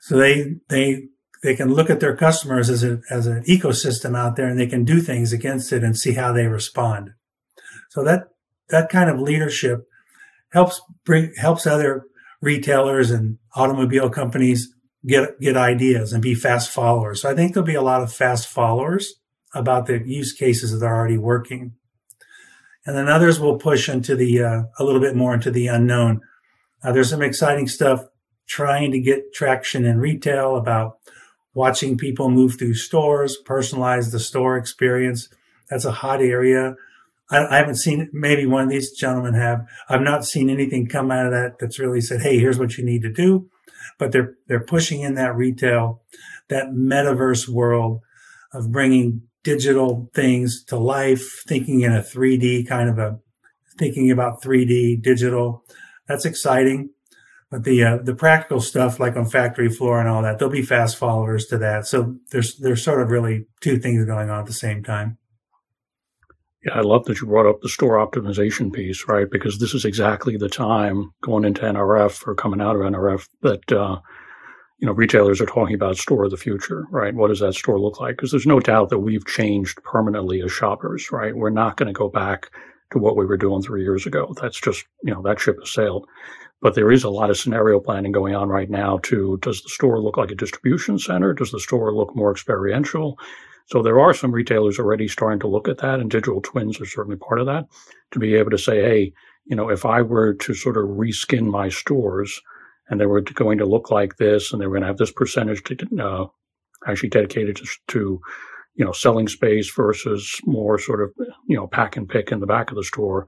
So 0.00 0.16
they, 0.16 0.56
they, 0.68 1.04
they 1.42 1.54
can 1.54 1.72
look 1.72 1.88
at 1.88 2.00
their 2.00 2.16
customers 2.16 2.68
as 2.68 2.82
a, 2.82 3.00
as 3.08 3.26
an 3.26 3.44
ecosystem 3.44 4.16
out 4.16 4.36
there 4.36 4.48
and 4.48 4.58
they 4.58 4.66
can 4.66 4.84
do 4.84 5.00
things 5.00 5.32
against 5.32 5.72
it 5.72 5.84
and 5.84 5.96
see 5.96 6.12
how 6.12 6.32
they 6.32 6.46
respond. 6.46 7.10
So 7.90 8.04
that 8.04 8.28
that 8.68 8.88
kind 8.88 9.10
of 9.10 9.20
leadership 9.20 9.86
helps 10.52 10.80
bring 11.04 11.32
helps 11.36 11.66
other 11.66 12.04
retailers 12.40 13.10
and 13.10 13.38
automobile 13.54 14.10
companies 14.10 14.72
get 15.06 15.40
get 15.40 15.56
ideas 15.56 16.12
and 16.12 16.22
be 16.22 16.34
fast 16.34 16.70
followers. 16.70 17.22
So 17.22 17.30
I 17.30 17.34
think 17.34 17.52
there'll 17.52 17.66
be 17.66 17.74
a 17.74 17.82
lot 17.82 18.02
of 18.02 18.12
fast 18.12 18.48
followers 18.48 19.14
about 19.54 19.86
the 19.86 20.02
use 20.06 20.32
cases 20.32 20.78
that 20.78 20.86
are 20.86 20.96
already 20.96 21.18
working, 21.18 21.74
and 22.86 22.96
then 22.96 23.08
others 23.08 23.40
will 23.40 23.58
push 23.58 23.88
into 23.88 24.14
the 24.14 24.42
uh, 24.42 24.62
a 24.78 24.84
little 24.84 25.00
bit 25.00 25.16
more 25.16 25.34
into 25.34 25.50
the 25.50 25.66
unknown. 25.66 26.20
Uh, 26.82 26.92
there's 26.92 27.10
some 27.10 27.22
exciting 27.22 27.68
stuff 27.68 28.04
trying 28.46 28.90
to 28.90 29.00
get 29.00 29.32
traction 29.32 29.84
in 29.84 29.98
retail 29.98 30.56
about 30.56 30.98
watching 31.54 31.96
people 31.96 32.30
move 32.30 32.58
through 32.58 32.74
stores, 32.74 33.38
personalize 33.44 34.12
the 34.12 34.20
store 34.20 34.56
experience. 34.56 35.28
That's 35.68 35.84
a 35.84 35.92
hot 35.92 36.20
area. 36.20 36.74
I, 37.30 37.46
I, 37.46 37.56
haven't 37.58 37.76
seen 37.76 38.08
maybe 38.12 38.46
one 38.46 38.64
of 38.64 38.70
these 38.70 38.92
gentlemen 38.92 39.34
have. 39.34 39.66
I've 39.88 40.02
not 40.02 40.24
seen 40.24 40.50
anything 40.50 40.88
come 40.88 41.10
out 41.10 41.26
of 41.26 41.32
that 41.32 41.58
that's 41.58 41.78
really 41.78 42.00
said, 42.00 42.22
"Hey, 42.22 42.38
here's 42.38 42.58
what 42.58 42.76
you 42.76 42.84
need 42.84 43.02
to 43.02 43.12
do." 43.12 43.48
But 43.98 44.12
they're 44.12 44.34
they're 44.48 44.64
pushing 44.64 45.00
in 45.00 45.14
that 45.14 45.36
retail, 45.36 46.02
that 46.48 46.70
metaverse 46.70 47.48
world 47.48 48.00
of 48.52 48.72
bringing 48.72 49.22
digital 49.42 50.10
things 50.14 50.64
to 50.64 50.76
life, 50.76 51.42
thinking 51.46 51.80
in 51.80 51.92
a 51.92 52.02
3D 52.02 52.68
kind 52.68 52.88
of 52.88 52.98
a 52.98 53.18
thinking 53.78 54.10
about 54.10 54.42
3D 54.42 55.02
digital. 55.02 55.64
That's 56.06 56.24
exciting. 56.24 56.90
But 57.50 57.64
the 57.64 57.82
uh, 57.82 57.98
the 58.02 58.14
practical 58.14 58.60
stuff, 58.60 59.00
like 59.00 59.16
on 59.16 59.28
factory 59.28 59.68
floor 59.68 59.98
and 59.98 60.08
all 60.08 60.22
that, 60.22 60.38
they'll 60.38 60.48
be 60.48 60.62
fast 60.62 60.96
followers 60.96 61.46
to 61.46 61.58
that. 61.58 61.86
So 61.86 62.16
there's 62.30 62.56
there's 62.58 62.84
sort 62.84 63.02
of 63.02 63.10
really 63.10 63.46
two 63.60 63.78
things 63.78 64.04
going 64.06 64.30
on 64.30 64.40
at 64.40 64.46
the 64.46 64.52
same 64.52 64.84
time. 64.84 65.18
Yeah, 66.64 66.74
I 66.74 66.80
love 66.82 67.06
that 67.06 67.20
you 67.20 67.26
brought 67.26 67.48
up 67.48 67.60
the 67.60 67.68
store 67.68 67.96
optimization 68.06 68.72
piece, 68.72 69.08
right? 69.08 69.28
Because 69.28 69.58
this 69.58 69.74
is 69.74 69.84
exactly 69.84 70.36
the 70.36 70.48
time 70.48 71.10
going 71.22 71.44
into 71.44 71.62
NRF 71.62 72.26
or 72.26 72.34
coming 72.34 72.60
out 72.60 72.76
of 72.76 72.82
NRF 72.82 73.26
that, 73.40 73.72
uh, 73.72 74.00
you 74.80 74.86
know, 74.86 74.92
retailers 74.92 75.40
are 75.42 75.46
talking 75.46 75.74
about 75.74 75.98
store 75.98 76.24
of 76.24 76.30
the 76.30 76.38
future, 76.38 76.86
right? 76.90 77.14
What 77.14 77.28
does 77.28 77.40
that 77.40 77.54
store 77.54 77.78
look 77.78 78.00
like? 78.00 78.16
Because 78.16 78.30
there's 78.30 78.46
no 78.46 78.60
doubt 78.60 78.88
that 78.88 79.00
we've 79.00 79.26
changed 79.26 79.82
permanently 79.82 80.40
as 80.42 80.50
shoppers, 80.50 81.12
right? 81.12 81.36
We're 81.36 81.50
not 81.50 81.76
going 81.76 81.88
to 81.88 81.92
go 81.92 82.08
back 82.08 82.50
to 82.92 82.98
what 82.98 83.16
we 83.16 83.26
were 83.26 83.36
doing 83.36 83.62
three 83.62 83.82
years 83.82 84.06
ago. 84.06 84.34
That's 84.40 84.58
just, 84.58 84.86
you 85.04 85.12
know, 85.12 85.20
that 85.22 85.38
ship 85.38 85.58
has 85.60 85.70
sailed. 85.70 86.08
But 86.62 86.74
there 86.74 86.90
is 86.90 87.04
a 87.04 87.10
lot 87.10 87.28
of 87.28 87.36
scenario 87.36 87.78
planning 87.78 88.12
going 88.12 88.34
on 88.34 88.48
right 88.48 88.70
now 88.70 88.98
to 89.04 89.38
does 89.42 89.62
the 89.62 89.68
store 89.68 90.00
look 90.00 90.16
like 90.16 90.30
a 90.30 90.34
distribution 90.34 90.98
center? 90.98 91.34
Does 91.34 91.50
the 91.50 91.60
store 91.60 91.94
look 91.94 92.16
more 92.16 92.32
experiential? 92.32 93.18
So 93.66 93.82
there 93.82 94.00
are 94.00 94.14
some 94.14 94.32
retailers 94.32 94.78
already 94.78 95.08
starting 95.08 95.40
to 95.40 95.46
look 95.46 95.68
at 95.68 95.78
that, 95.78 96.00
and 96.00 96.10
digital 96.10 96.40
twins 96.40 96.80
are 96.80 96.86
certainly 96.86 97.16
part 97.16 97.38
of 97.38 97.46
that. 97.46 97.66
To 98.12 98.18
be 98.18 98.34
able 98.34 98.50
to 98.50 98.58
say, 98.58 98.82
hey, 98.82 99.12
you 99.44 99.56
know, 99.56 99.68
if 99.68 99.84
I 99.84 100.02
were 100.02 100.34
to 100.34 100.54
sort 100.54 100.76
of 100.76 100.84
reskin 100.84 101.46
my 101.46 101.68
stores 101.68 102.40
and 102.90 103.00
they 103.00 103.06
were 103.06 103.20
going 103.20 103.58
to 103.58 103.64
look 103.64 103.90
like 103.90 104.16
this, 104.16 104.52
and 104.52 104.60
they 104.60 104.66
were 104.66 104.74
going 104.74 104.82
to 104.82 104.88
have 104.88 104.98
this 104.98 105.12
percentage 105.12 105.62
to, 105.64 105.76
uh, 106.02 106.26
actually 106.86 107.08
dedicated 107.08 107.56
to, 107.56 107.66
to, 107.88 108.20
you 108.74 108.84
know, 108.84 108.92
selling 108.92 109.28
space 109.28 109.72
versus 109.74 110.40
more 110.44 110.78
sort 110.78 111.00
of, 111.00 111.12
you 111.48 111.56
know, 111.56 111.66
pack 111.66 111.96
and 111.96 112.08
pick 112.08 112.32
in 112.32 112.40
the 112.40 112.46
back 112.46 112.70
of 112.70 112.76
the 112.76 112.84
store, 112.84 113.26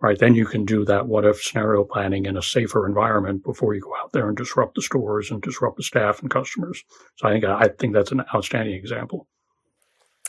right? 0.00 0.18
Then 0.18 0.34
you 0.34 0.46
can 0.46 0.64
do 0.64 0.84
that 0.84 1.06
what 1.06 1.24
if 1.24 1.42
scenario 1.42 1.84
planning 1.84 2.26
in 2.26 2.36
a 2.36 2.42
safer 2.42 2.86
environment 2.86 3.44
before 3.44 3.74
you 3.74 3.80
go 3.80 3.94
out 4.02 4.12
there 4.12 4.28
and 4.28 4.36
disrupt 4.36 4.76
the 4.76 4.82
stores 4.82 5.30
and 5.30 5.42
disrupt 5.42 5.76
the 5.76 5.82
staff 5.82 6.20
and 6.20 6.30
customers. 6.30 6.82
So 7.16 7.28
I 7.28 7.32
think 7.32 7.44
I 7.44 7.68
think 7.68 7.94
that's 7.94 8.12
an 8.12 8.22
outstanding 8.34 8.74
example. 8.74 9.26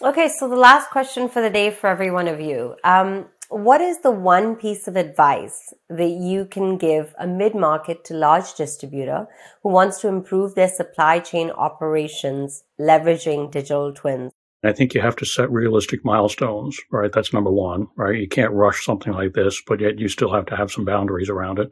Okay, 0.02 0.28
so 0.28 0.50
the 0.50 0.56
last 0.56 0.90
question 0.90 1.30
for 1.30 1.42
the 1.42 1.52
day 1.52 1.70
for 1.70 1.88
every 1.88 2.10
one 2.10 2.28
of 2.28 2.42
you. 2.42 2.76
Um, 2.84 3.28
what 3.56 3.82
is 3.82 4.00
the 4.00 4.12
one 4.12 4.56
piece 4.56 4.88
of 4.88 4.96
advice 4.96 5.74
that 5.90 6.10
you 6.10 6.46
can 6.46 6.78
give 6.78 7.14
a 7.20 7.28
mid 7.28 7.54
market 7.54 8.04
to 8.06 8.14
large 8.14 8.54
distributor 8.56 9.28
who 9.62 9.70
wants 9.70 10.00
to 10.02 10.08
improve 10.08 10.56
their 10.56 10.68
supply 10.68 11.20
chain 11.20 11.52
operations 11.52 12.64
leveraging 12.80 13.52
digital 13.52 13.94
twins? 13.94 14.32
I 14.64 14.72
think 14.72 14.94
you 14.94 15.02
have 15.02 15.18
to 15.18 15.26
set 15.26 15.52
realistic 15.52 16.06
milestones, 16.06 16.80
right? 16.90 17.12
That's 17.12 17.34
number 17.34 17.52
one, 17.52 17.88
right? 17.98 18.18
You 18.18 18.28
can't 18.28 18.54
rush 18.54 18.86
something 18.86 19.12
like 19.12 19.34
this, 19.34 19.62
but 19.68 19.82
yet 19.82 20.00
you 20.00 20.08
still 20.08 20.34
have 20.34 20.46
to 20.48 20.56
have 20.56 20.72
some 20.72 20.86
boundaries 20.86 21.30
around 21.30 21.60
it. 21.60 21.70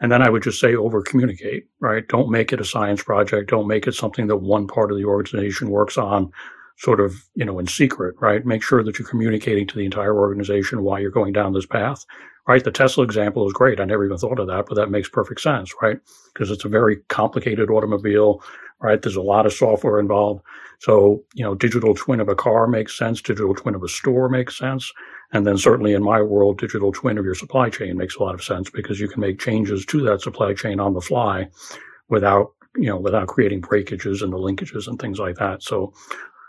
And 0.00 0.12
then 0.12 0.22
I 0.22 0.28
would 0.28 0.42
just 0.42 0.60
say 0.60 0.74
over 0.74 1.00
communicate, 1.02 1.68
right? 1.80 2.06
Don't 2.06 2.30
make 2.30 2.52
it 2.52 2.60
a 2.60 2.64
science 2.64 3.02
project. 3.02 3.50
Don't 3.50 3.66
make 3.66 3.86
it 3.86 3.94
something 3.94 4.26
that 4.26 4.36
one 4.36 4.66
part 4.66 4.90
of 4.90 4.98
the 4.98 5.06
organization 5.06 5.70
works 5.70 5.96
on 5.96 6.32
sort 6.76 7.00
of, 7.00 7.14
you 7.34 7.44
know, 7.44 7.58
in 7.58 7.66
secret, 7.66 8.16
right? 8.20 8.44
Make 8.44 8.62
sure 8.62 8.82
that 8.82 8.98
you're 8.98 9.08
communicating 9.08 9.66
to 9.68 9.76
the 9.76 9.84
entire 9.84 10.16
organization 10.16 10.82
why 10.82 10.98
you're 10.98 11.10
going 11.10 11.32
down 11.32 11.52
this 11.52 11.66
path, 11.66 12.04
right? 12.48 12.62
The 12.62 12.72
Tesla 12.72 13.04
example 13.04 13.46
is 13.46 13.52
great. 13.52 13.80
I 13.80 13.84
never 13.84 14.04
even 14.04 14.18
thought 14.18 14.40
of 14.40 14.48
that, 14.48 14.66
but 14.66 14.74
that 14.74 14.90
makes 14.90 15.08
perfect 15.08 15.40
sense, 15.40 15.72
right? 15.80 15.98
Because 16.32 16.50
it's 16.50 16.64
a 16.64 16.68
very 16.68 16.96
complicated 17.08 17.70
automobile, 17.70 18.42
right? 18.80 19.00
There's 19.00 19.16
a 19.16 19.22
lot 19.22 19.46
of 19.46 19.52
software 19.52 20.00
involved. 20.00 20.42
So, 20.80 21.22
you 21.34 21.44
know, 21.44 21.54
digital 21.54 21.94
twin 21.94 22.20
of 22.20 22.28
a 22.28 22.34
car 22.34 22.66
makes 22.66 22.98
sense. 22.98 23.22
Digital 23.22 23.54
twin 23.54 23.74
of 23.74 23.82
a 23.82 23.88
store 23.88 24.28
makes 24.28 24.58
sense. 24.58 24.92
And 25.32 25.46
then 25.46 25.56
certainly 25.56 25.94
in 25.94 26.02
my 26.02 26.20
world, 26.20 26.58
digital 26.58 26.92
twin 26.92 27.18
of 27.18 27.24
your 27.24 27.34
supply 27.34 27.70
chain 27.70 27.96
makes 27.96 28.16
a 28.16 28.22
lot 28.22 28.34
of 28.34 28.44
sense 28.44 28.68
because 28.68 29.00
you 29.00 29.08
can 29.08 29.20
make 29.20 29.38
changes 29.38 29.86
to 29.86 30.02
that 30.02 30.20
supply 30.20 30.54
chain 30.54 30.80
on 30.80 30.92
the 30.92 31.00
fly 31.00 31.48
without, 32.08 32.52
you 32.76 32.88
know, 32.88 32.98
without 32.98 33.28
creating 33.28 33.60
breakages 33.60 34.20
and 34.20 34.32
the 34.32 34.38
linkages 34.38 34.86
and 34.86 34.98
things 34.98 35.18
like 35.18 35.36
that. 35.36 35.62
So, 35.62 35.94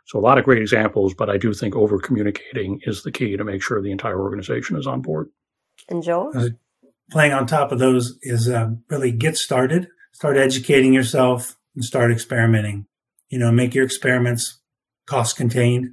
so 0.05 0.19
a 0.19 0.21
lot 0.21 0.37
of 0.37 0.45
great 0.45 0.61
examples, 0.61 1.13
but 1.15 1.29
I 1.29 1.37
do 1.37 1.53
think 1.53 1.75
over 1.75 1.97
communicating 1.97 2.79
is 2.83 3.01
the 3.01 3.11
key 3.11 3.35
to 3.37 3.43
make 3.43 3.63
sure 3.63 3.81
the 3.81 3.91
entire 3.91 4.21
organization 4.21 4.77
is 4.77 4.85
on 4.85 5.01
board. 5.01 5.29
And 5.89 6.03
Joe? 6.03 6.31
Uh, 6.33 6.49
playing 7.09 7.33
on 7.33 7.47
top 7.47 7.71
of 7.71 7.79
those 7.79 8.17
is 8.21 8.47
uh, 8.47 8.69
really 8.89 9.11
get 9.11 9.35
started, 9.35 9.87
start 10.13 10.37
educating 10.37 10.93
yourself 10.93 11.57
and 11.73 11.83
start 11.83 12.11
experimenting. 12.11 12.85
You 13.29 13.39
know, 13.39 13.51
make 13.51 13.73
your 13.73 13.83
experiments 13.83 14.59
cost 15.07 15.37
contained. 15.37 15.87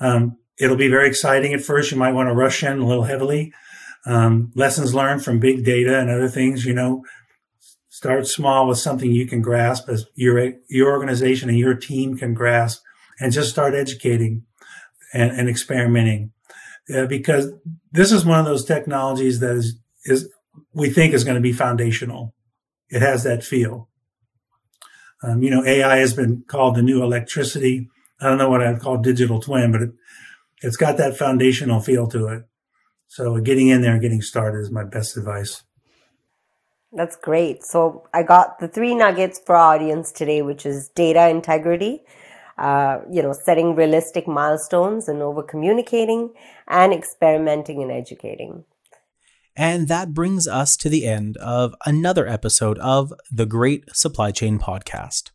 Um, 0.00 0.38
it'll 0.58 0.76
be 0.76 0.88
very 0.88 1.08
exciting 1.08 1.54
at 1.54 1.60
first. 1.60 1.92
You 1.92 1.96
might 1.96 2.14
want 2.14 2.28
to 2.28 2.34
rush 2.34 2.64
in 2.64 2.80
a 2.80 2.86
little 2.86 3.04
heavily. 3.04 3.52
Um, 4.04 4.52
lessons 4.56 4.94
learned 4.94 5.24
from 5.24 5.38
big 5.38 5.64
data 5.64 5.98
and 5.98 6.10
other 6.10 6.28
things, 6.28 6.64
you 6.64 6.74
know, 6.74 7.04
start 7.88 8.26
small 8.26 8.66
with 8.66 8.78
something 8.78 9.12
you 9.12 9.26
can 9.26 9.42
grasp 9.42 9.88
as 9.88 10.06
your, 10.14 10.54
your 10.68 10.90
organization 10.90 11.48
and 11.48 11.58
your 11.58 11.74
team 11.74 12.16
can 12.16 12.34
grasp 12.34 12.82
and 13.20 13.32
just 13.32 13.50
start 13.50 13.74
educating 13.74 14.44
and, 15.12 15.30
and 15.32 15.48
experimenting. 15.48 16.32
Uh, 16.94 17.06
because 17.06 17.52
this 17.92 18.12
is 18.12 18.24
one 18.24 18.40
of 18.40 18.46
those 18.46 18.64
technologies 18.64 19.40
that 19.40 19.56
is, 19.56 19.78
is 20.04 20.30
we 20.72 20.88
think 20.88 21.12
is 21.12 21.24
going 21.24 21.34
to 21.34 21.40
be 21.40 21.52
foundational. 21.52 22.34
It 22.88 23.02
has 23.02 23.24
that 23.24 23.44
feel. 23.44 23.88
Um, 25.22 25.42
you 25.42 25.50
know, 25.50 25.64
AI 25.64 25.96
has 25.96 26.14
been 26.14 26.44
called 26.46 26.76
the 26.76 26.82
new 26.82 27.02
electricity. 27.02 27.88
I 28.20 28.28
don't 28.28 28.38
know 28.38 28.48
what 28.48 28.62
I'd 28.62 28.80
call 28.80 28.98
digital 28.98 29.40
twin, 29.40 29.72
but 29.72 29.82
it, 29.82 29.90
it's 30.62 30.76
got 30.76 30.96
that 30.96 31.16
foundational 31.16 31.80
feel 31.80 32.06
to 32.08 32.28
it. 32.28 32.44
So 33.08 33.38
getting 33.40 33.68
in 33.68 33.82
there 33.82 33.92
and 33.92 34.02
getting 34.02 34.22
started 34.22 34.60
is 34.60 34.70
my 34.70 34.84
best 34.84 35.16
advice. 35.16 35.62
That's 36.92 37.16
great. 37.16 37.64
So 37.64 38.06
I 38.14 38.22
got 38.22 38.60
the 38.60 38.68
three 38.68 38.94
nuggets 38.94 39.40
for 39.44 39.56
our 39.56 39.74
audience 39.74 40.10
today, 40.10 40.42
which 40.42 40.64
is 40.64 40.88
data 40.90 41.28
integrity, 41.28 42.02
uh, 42.58 43.00
you 43.10 43.22
know, 43.22 43.32
setting 43.32 43.74
realistic 43.74 44.26
milestones 44.26 45.08
and 45.08 45.22
over 45.22 45.42
communicating 45.42 46.30
and 46.66 46.92
experimenting 46.92 47.82
and 47.82 47.92
educating. 47.92 48.64
And 49.54 49.88
that 49.88 50.14
brings 50.14 50.46
us 50.46 50.76
to 50.78 50.88
the 50.88 51.06
end 51.06 51.36
of 51.38 51.74
another 51.84 52.28
episode 52.28 52.78
of 52.78 53.12
the 53.30 53.46
Great 53.46 53.84
Supply 53.92 54.30
Chain 54.30 54.58
Podcast. 54.58 55.30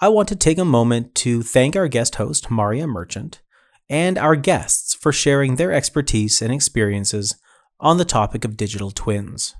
I 0.00 0.08
want 0.08 0.28
to 0.28 0.36
take 0.36 0.58
a 0.58 0.64
moment 0.64 1.14
to 1.16 1.42
thank 1.42 1.76
our 1.76 1.88
guest 1.88 2.16
host, 2.16 2.48
Maryah 2.48 2.88
Merchant, 2.88 3.40
and 3.88 4.18
our 4.18 4.36
guests 4.36 4.94
for 4.94 5.12
sharing 5.12 5.56
their 5.56 5.72
expertise 5.72 6.42
and 6.42 6.52
experiences 6.52 7.36
on 7.78 7.98
the 7.98 8.04
topic 8.04 8.44
of 8.44 8.56
digital 8.56 8.90
twins. 8.90 9.54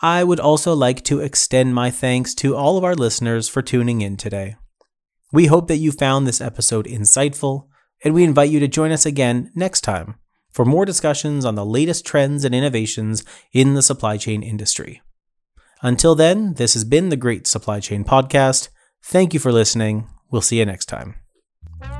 I 0.00 0.24
would 0.24 0.40
also 0.40 0.74
like 0.74 1.04
to 1.04 1.20
extend 1.20 1.74
my 1.74 1.90
thanks 1.90 2.34
to 2.36 2.56
all 2.56 2.78
of 2.78 2.84
our 2.84 2.94
listeners 2.94 3.48
for 3.48 3.62
tuning 3.62 4.00
in 4.00 4.16
today. 4.16 4.56
We 5.32 5.46
hope 5.46 5.66
that 5.68 5.78
you 5.78 5.92
found 5.92 6.26
this 6.26 6.42
episode 6.42 6.84
insightful, 6.84 7.66
and 8.04 8.12
we 8.12 8.22
invite 8.22 8.50
you 8.50 8.60
to 8.60 8.68
join 8.68 8.92
us 8.92 9.06
again 9.06 9.50
next 9.54 9.80
time 9.80 10.16
for 10.52 10.66
more 10.66 10.84
discussions 10.84 11.46
on 11.46 11.54
the 11.54 11.64
latest 11.64 12.04
trends 12.04 12.44
and 12.44 12.54
innovations 12.54 13.24
in 13.50 13.72
the 13.72 13.80
supply 13.80 14.18
chain 14.18 14.42
industry. 14.42 15.00
Until 15.80 16.14
then, 16.14 16.52
this 16.54 16.74
has 16.74 16.84
been 16.84 17.08
the 17.08 17.16
Great 17.16 17.46
Supply 17.46 17.80
Chain 17.80 18.04
Podcast. 18.04 18.68
Thank 19.02 19.32
you 19.32 19.40
for 19.40 19.50
listening. 19.50 20.06
We'll 20.30 20.42
see 20.42 20.58
you 20.58 20.66
next 20.66 20.84
time. 20.84 21.14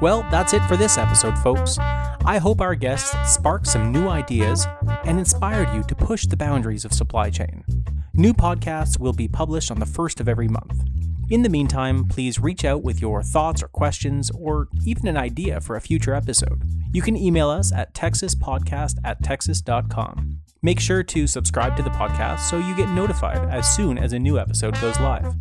Well, 0.03 0.27
that's 0.31 0.53
it 0.53 0.63
for 0.67 0.77
this 0.77 0.99
episode, 0.99 1.39
folks. 1.39 1.79
I 1.79 2.39
hope 2.39 2.61
our 2.61 2.75
guests 2.75 3.17
sparked 3.33 3.67
some 3.67 3.91
new 3.91 4.09
ideas 4.09 4.67
and 5.05 5.19
inspired 5.19 5.75
you 5.75 5.83
to 5.85 5.95
push 5.95 6.27
the 6.27 6.37
boundaries 6.37 6.85
of 6.85 6.93
supply 6.93 7.31
chain. 7.31 7.65
New 8.13 8.35
podcasts 8.35 9.01
will 9.01 9.15
be 9.15 9.27
published 9.27 9.71
on 9.71 9.81
the 9.81 9.87
first 9.87 10.21
of 10.21 10.29
every 10.29 10.49
month. 10.49 10.85
In 11.31 11.43
the 11.43 11.49
meantime, 11.49 12.05
please 12.05 12.39
reach 12.39 12.65
out 12.65 12.83
with 12.83 13.01
your 13.01 13.23
thoughts 13.23 13.63
or 13.63 13.69
questions, 13.69 14.31
or 14.35 14.69
even 14.85 15.07
an 15.07 15.17
idea 15.17 15.61
for 15.61 15.77
a 15.77 15.81
future 15.81 16.15
episode. 16.15 16.63
You 16.93 17.01
can 17.01 17.17
email 17.17 17.49
us 17.49 17.73
at 17.73 17.95
tecsyspodcast 17.95 18.97
at 19.05 19.23
tecsys.com. 19.23 20.39
Make 20.65 20.79
sure 20.79 21.03
to 21.03 21.27
subscribe 21.27 21.77
to 21.77 21.83
the 21.83 21.91
podcast 21.91 22.41
so 22.41 22.59
you 22.59 22.77
get 22.77 22.89
notified 22.91 23.39
as 23.51 23.75
soon 23.75 23.99
as 23.99 24.13
a 24.13 24.19
new 24.19 24.39
episode 24.39 24.79
goes 24.81 25.01
live. 25.01 25.35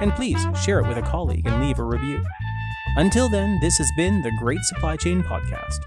And 0.00 0.12
please 0.12 0.44
share 0.62 0.80
it 0.80 0.86
with 0.86 0.98
a 0.98 1.02
colleague 1.02 1.46
and 1.46 1.60
leave 1.60 1.78
a 1.78 1.84
review. 1.84 2.22
Until 2.96 3.28
then, 3.28 3.58
this 3.60 3.78
has 3.78 3.90
been 3.96 4.22
the 4.22 4.32
Great 4.38 4.62
Supply 4.62 4.96
Chain 4.96 5.22
Podcast. 5.22 5.80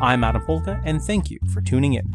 I'm 0.00 0.22
Adam 0.22 0.42
Polka, 0.42 0.80
and 0.84 1.02
thank 1.02 1.30
you 1.30 1.38
for 1.52 1.60
tuning 1.60 1.94
in. 1.94 2.14